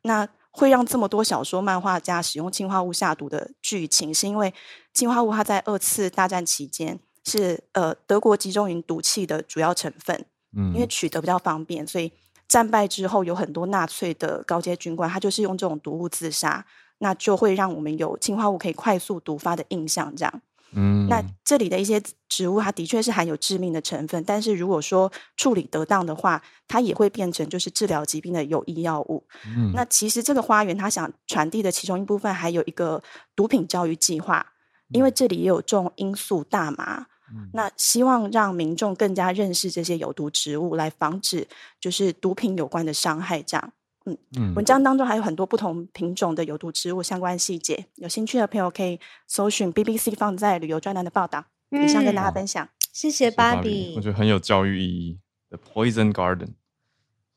[0.01, 4.53] 那会让这么多小说漫画家使用氰化物下毒的剧情，是因为
[4.93, 10.25] 氰化物它在二次大战期间是呃德国集中营毒气的主要成分。
[10.55, 12.11] 嗯，因为取得比较方便，所以
[12.47, 16.65] 战败之后有很多纳粹的高阶军官，他就是用这种毒物自杀，
[16.99, 20.41] 那就会让我们有氰化物可以快速毒发的印象，这样。
[20.75, 29.23] 嗯，那这里的一些植物，它的确是含有致命的成分，但是如果说处理得当的话，它也会变成就是治疗疾病的有益药物。
[29.45, 33.03] 嗯，那其实这个花园它想传递的其中一部分，还有一个
[33.35, 34.53] 毒品教育计划，
[34.89, 37.05] 因为这里也有种罂粟大麻，
[37.53, 41.47] 那希望让民众更加认识这些有毒植物，来防止
[41.79, 43.73] 就是毒品有关的伤害，这样。
[44.05, 52.67] 嗯，文章当中还有很多不同品种的有毒植物相关细节，有兴趣的朋友可以搜寻 BBC 放在旅游专栏的报道，以上跟大家分享。
[52.91, 55.19] 谢谢芭比，我觉得很有教育意义。
[55.49, 56.49] The Poison Garden，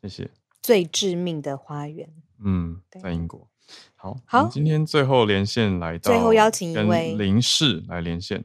[0.03, 0.31] 谢谢。
[0.61, 2.09] 最致命的花园。
[2.45, 3.49] 嗯，在英国。
[3.95, 8.45] 好，好，今天最后连线来到，最后邀请一位林氏来连线。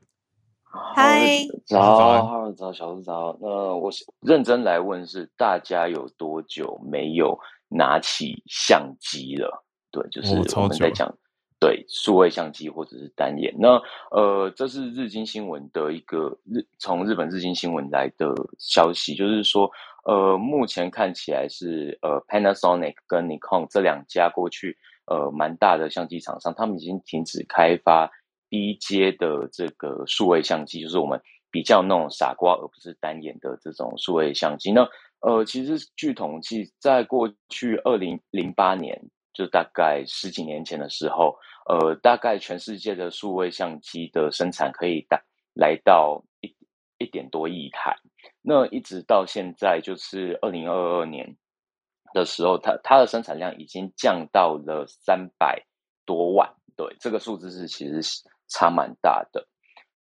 [0.72, 3.38] 嗨，早，早，小子早。
[3.42, 3.92] 那我
[4.22, 7.38] 认真来问是，大家有多久没有？
[7.74, 11.10] 拿起相机了，对，就是我们在讲
[11.58, 13.56] 对数位相机或者是单眼。
[13.58, 19.72] 那呃，这是日经新闻的一个日从日本日经新闻来的消息，就是说
[20.04, 28.12] 呃，目前看起来是呃，Panasonic 跟 Nikon 这两家过去呃蛮大的相机厂商，他们已经停止开发
[28.52, 34.74] 低阶的这个数位相机，就是我们比较那种傻瓜而不是单眼的这种数位相机。
[34.74, 34.88] 那
[35.22, 39.02] 呃，其实据统计，在过去二零零八年，
[39.34, 41.38] 就大概十几年前的时候，
[41.70, 45.22] 呃，大概全世界的数位相机的生产可以达
[45.54, 46.54] 来到一
[46.98, 47.96] 一点多亿台。
[48.42, 51.38] 那一直到现在，就是二零二二年
[52.14, 55.64] 的时候，它它的生产量已经降到了三百
[56.06, 56.52] 多万。
[56.76, 58.02] 对，这个数字是其实
[58.52, 59.48] 差蛮大的。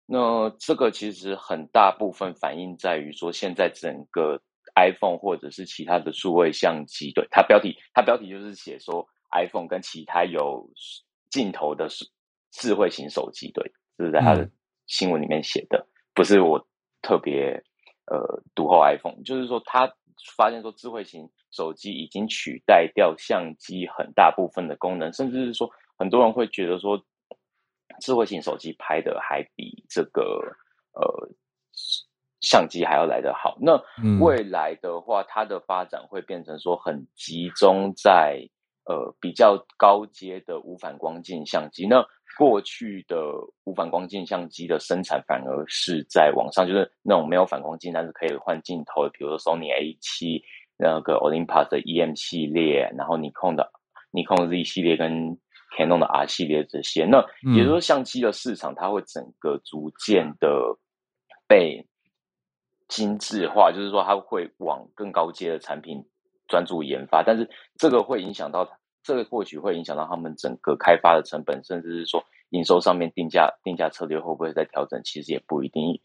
[0.06, 4.40] 那这个其实很大部分反映在于说，现在整个。
[4.74, 10.66] iPhone 或者是其他的数位相机，对它标题，它标题就是写说 iPhone 跟其他有
[11.30, 12.06] 镜头的智
[12.52, 14.50] 智慧型手机，对，这是在它的
[14.88, 16.66] 新闻里面写的，不是我
[17.02, 17.62] 特别
[18.06, 19.92] 呃读后 iPhone，就是说他
[20.38, 26.98] 发现说智慧型手机已经取代掉相机很大部分的功能，甚至是说很多人会觉得说
[28.02, 30.22] 智慧型手机拍的还比这个
[30.92, 31.30] 呃。
[32.42, 33.56] 相机还要来得好。
[33.62, 33.80] 那
[34.20, 38.42] 未来的话，它的发展会变成说很集中在
[38.86, 41.86] 呃比较高阶的无反光镜相机。
[41.86, 42.04] 那
[42.40, 43.22] 过去的
[43.66, 50.44] 无反光镜相机的生产反而是在网上，就是那种没有反光镜但是可以换镜头的，比如说 Sony A 七、
[50.78, 53.72] 那个 Olympus 的 EM 系列，然后尼康的
[54.10, 55.38] 尼康 Z 系列跟
[55.78, 57.06] Canon 的 R 系列这些。
[57.06, 60.78] 那也就是说，相机的市场它会整个逐渐的
[61.48, 61.88] 被。
[62.92, 66.04] 精致化就是说，它会往更高阶的产品
[66.50, 68.70] 专注研发，但是这个会影响到，
[69.02, 76.02] 这个或许会影响到他们整个开发的成本，甚至是说营收上面定价定价策略会不会再调整，其实也不一定。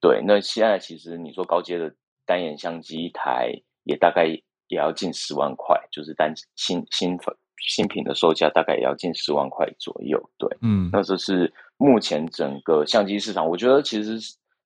[0.00, 1.94] 对，那现在其实你说高阶的
[2.24, 3.52] 单眼相机一台
[3.84, 7.16] 也大概也要近十万块，就是单新新
[7.58, 10.18] 新品的售价大概也要近十万块左右。
[10.38, 14.18] 对，嗯，那这是目前整个相机市场，我觉得其实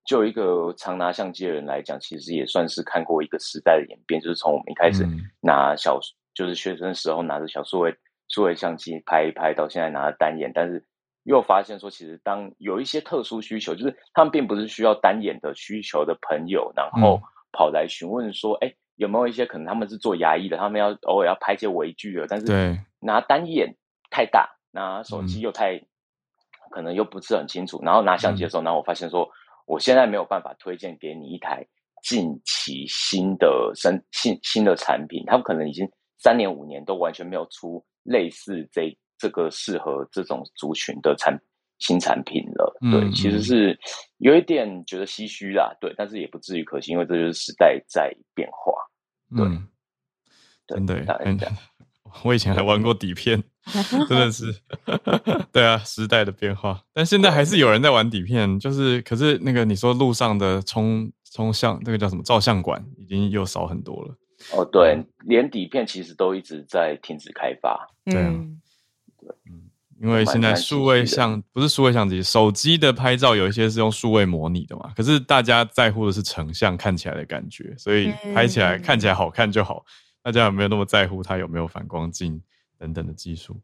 [0.04, 5.06] 就一个常拿相机的人来讲，其实也算是看过一个时代的演变，就是从我们一开始
[5.40, 5.98] 拿小，
[6.34, 7.94] 就是学生时候拿着小数位
[8.28, 10.84] 数位相机拍一拍，到现在拿着单眼，但是。
[11.24, 17.20] 又发现说，其实当有一些特殊需求，就是他们并不是需要单眼的需求的朋友，然后
[17.52, 22.46] 跑来询问说，哎，有没有一些可能他们是做牙医的，他们要偶尔要拍一些微距的，但是
[23.00, 23.74] 拿单眼
[24.10, 25.80] 太大，拿手机又太
[26.70, 29.28] 可能又不是很清楚，然后拿相机的时候，然后我发现说，
[29.66, 31.66] 我现在没有办法推荐给你一台
[32.02, 35.88] 近期新的新新新的产品，他们可能已经
[36.18, 38.96] 三年五年都完全没有出类似这。
[39.22, 41.38] 这个适合这种族群的产
[41.78, 43.78] 新产品了，对，其实是
[44.16, 48.72] 有一点觉得唏嘘啦，对，但是也不至于可惜，因为这就是时代在变化，
[49.36, 49.46] 对，
[50.66, 51.52] 真的，真的，
[52.24, 53.42] 我以前还玩过底片，
[54.08, 54.54] 真的是，
[55.52, 64.16] 对啊，时代的变化，但现在还是有人在玩底片，就是，可是那个你说路上的冲冲向，那个叫什么照相馆，已经又少很多了，
[64.52, 68.32] 哦，对，连底片其实都一直在停止开发，对啊
[69.18, 69.28] 对。
[69.46, 69.69] 嗯，
[70.00, 74.90] 因为现在数位相不是数位相机，手机的拍照有一些是用数位模拟的嘛。
[74.96, 79.84] 可是大家在乎的是成像看起来的感觉，所以拍起来看起来好看就好。
[80.22, 82.40] 大家有没有那么在乎它有没有反光镜
[82.78, 83.60] 等等的技术？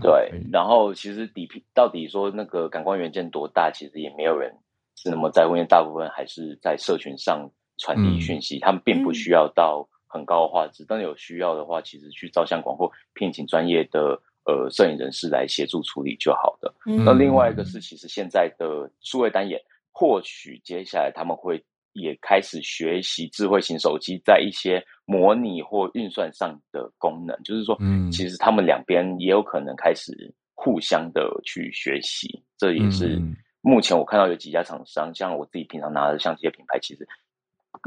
[0.00, 4.54] 对，然后其实底片到底说那个感光元件多大，其实也没有人
[4.94, 10.84] 是那么在乎，因为大部分还是在社群上传递讯息，他们并不需要到很高的画质。
[10.86, 14.22] 但有需要的话，其实去照相馆或聘请专业的。
[14.46, 16.72] 呃，摄影人士来协助处理就好的。
[16.84, 21.60] 那另外一个是，其实现在的数位单眼，或许接下来他们会
[21.94, 27.36] 也开始学习智慧型手机在一些模拟或运算上的功能。
[27.42, 32.42] 就是说，嗯，其实他们两边也有可能开始互相的去学习。
[32.56, 33.20] 这也是
[33.62, 37.08] 目前我看到有几家厂商，像我自己平常拿的相机的品牌，其实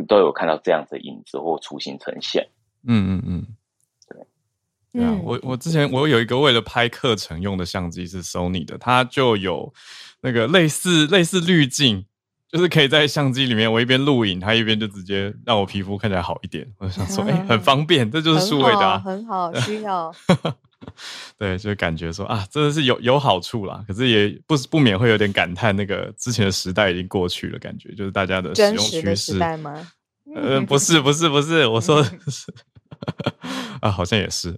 [0.10, 2.45] 都有看到这样子的影子或雏形呈现。
[2.86, 3.47] 嗯嗯嗯。
[4.99, 9.73] 对啊，我我之前我有一个为了拍课程用的相机是 Sony 的，它就有
[10.21, 12.05] 那个类似类似滤镜，
[12.51, 16.67] 就是可以在相机里面我一边录影，它一边就直接让我皮肤看起来好一点。
[16.79, 20.13] 我想说，哎，很 方便，这就是数位的，很好， 需要。
[21.37, 23.83] 对，就感觉说啊，真的是有有好处啦。
[23.87, 29.87] 可是也不不免会有点感叹，那个之前的时代已经过去了，感觉就是大家的使用趋势吗？
[30.35, 32.53] 呃，不是，不是，不是，我说的是。
[33.81, 34.55] 啊，好像也是。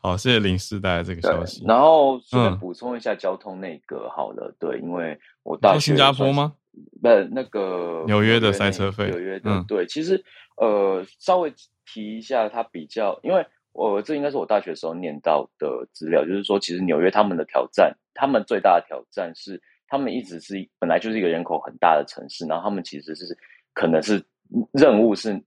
[0.00, 1.64] 好，谢谢林师带来这个消息。
[1.66, 6.54] 然后顺便补充一下交通那个，好了，对，因为我到新加坡吗？
[7.02, 9.10] 不，那个纽约的塞车费。
[9.10, 10.22] 纽约的，对，其实
[10.56, 11.52] 呃，稍微
[11.86, 23.36] 提一下，它比较，因为我这应该是我大学时候念到的资料，就是说，其实纽约他们的挑战，他们最大的挑战是，他们一直是本来就是一个人口很大的城市，然后他们其实是
[23.72, 24.24] 可能是
[24.72, 25.42] 任务是。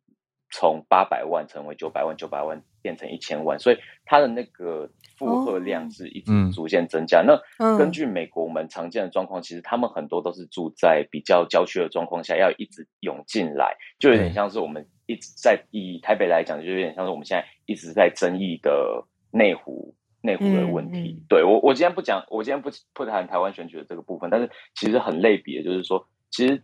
[0.49, 7.21] 从八百万成为九百万，九百万变成一千万，所以它的那个负荷量是一直逐渐增加。
[7.21, 21.21] 那根据美国我们常见的状况，其实他们很多都是住在比较郊区的状况下，要一直涌进来，就有点像是我们一直在以台北来讲，就有点像是我们现在一直在争议的内湖内湖的问题。
[21.27, 26.63] 对我，我今天不讲，我今天不不谈台湾选举的这个部分，但是其实很类比的，就是说，其实。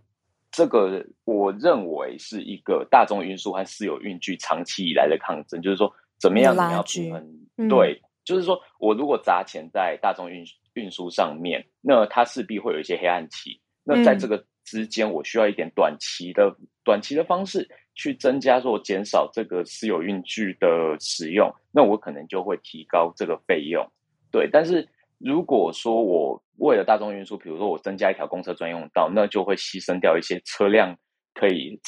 [0.53, 7.67] 这个我认为是一个大众运输和私有运具长期以来的抗争，就是说怎么样你要平衡？
[7.67, 10.45] 对，就是说我如果砸钱在大众运
[10.75, 13.59] 运输上面，那它势必会有一些黑暗期。
[13.83, 23.85] 那在这个之间，我需要一点短期的短期的方式去增加或减少这个私有运具的使用，那我可能就会提高这个费用。
[24.31, 24.87] 对，但是。
[25.23, 30.93] 如果说我为了大众运输，比如说我增加一条公车专用道，那就会牺牲掉一些车辆，
[31.33, 31.79] 可以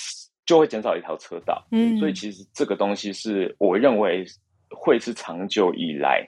[0.45, 1.67] 就会减少一条车道。
[1.71, 4.23] 嗯，所以其实这个东西是我认为
[4.69, 6.25] 会是长久以来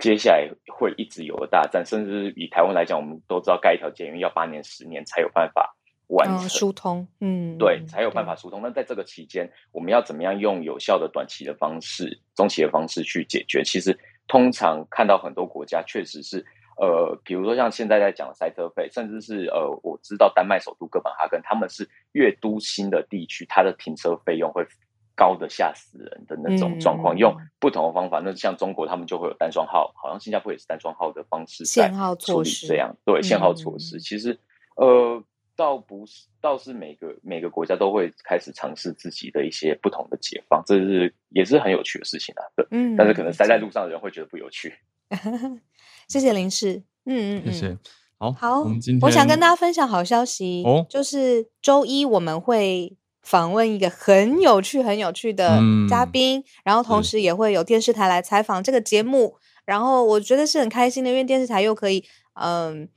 [0.00, 5.76] 接下来会一直有的大战，甚至以台湾来讲，我们都知道盖一条捷运要八年、十年才有办法
[6.08, 7.06] 完成疏通。
[7.20, 8.60] 嗯，对，才有办法疏通。
[8.60, 13.62] 那在这个期间，我们要怎么样用有效的短期的方式、中期的方式去解决？
[13.62, 13.96] 其实。
[14.28, 16.44] 通常看到很多国家确实是，
[16.78, 24.64] 呃，比如说像现在在讲的塞车费，甚至是呃，我知道丹麦首都哥本哈根，他们是越都心的地区，它的停车费用会
[25.16, 28.20] 高的吓死人的那种状况，用不同的方法。
[28.24, 32.94] 那像中国，他们就会有单双号，好像新加坡也是单双号的方式限号措施这样。
[33.04, 34.38] 对，限号措施，其实
[34.76, 35.20] 呃，
[35.58, 42.42] 倒不是，倒是每个每个国家都会开始尝试自己的一些不同的解放，这是也是很有趣的事情啊。
[42.54, 44.72] 对，嗯，但是可能塞在路上的人会觉得不有趣。
[46.06, 47.78] 谢谢林氏，嗯嗯，谢谢。
[48.18, 62.04] 好，好，我们今天我想跟大家分享好消息哦，就是周一我们会访问一个很有趣、很有趣的嘉宾，然后同时也会有电视台来采访这个节目，然后我觉得是很开心的，因为电视台又可以
[62.34, 62.88] 嗯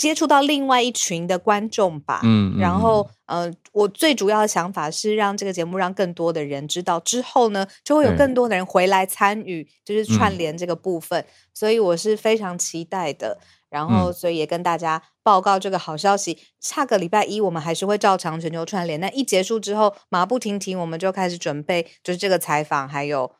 [0.00, 11.22] 接触到另外一群的观众吧，嗯，然后呃，我最主要的想法是让这个节目让更多的人知道，之后呢就会有更多的人回来参与，就是串联这个部分，
[11.52, 13.38] 所以我是非常期待的。
[13.68, 16.36] 然后，所以也跟大家报告这个好消息。
[16.58, 18.98] 下个礼拜一，我们还是会照常全球串联。
[18.98, 23.30] 那一结束之后，马不停蹄，我们就开始准备，就是这个采访，还有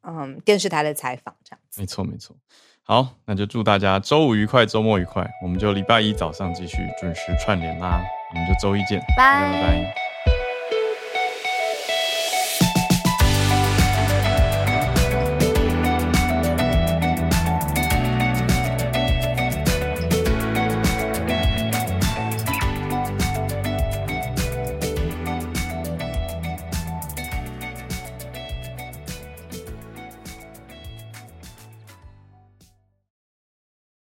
[0.00, 1.82] 嗯电视台的采访，这样子。
[1.82, 2.34] 没错，没错。
[2.86, 5.26] 好，那就祝大家周五愉快，周末愉快。
[5.42, 8.02] 我们就礼拜一早上继续准时串联啦。
[8.34, 10.13] 我们就周一见，拜拜。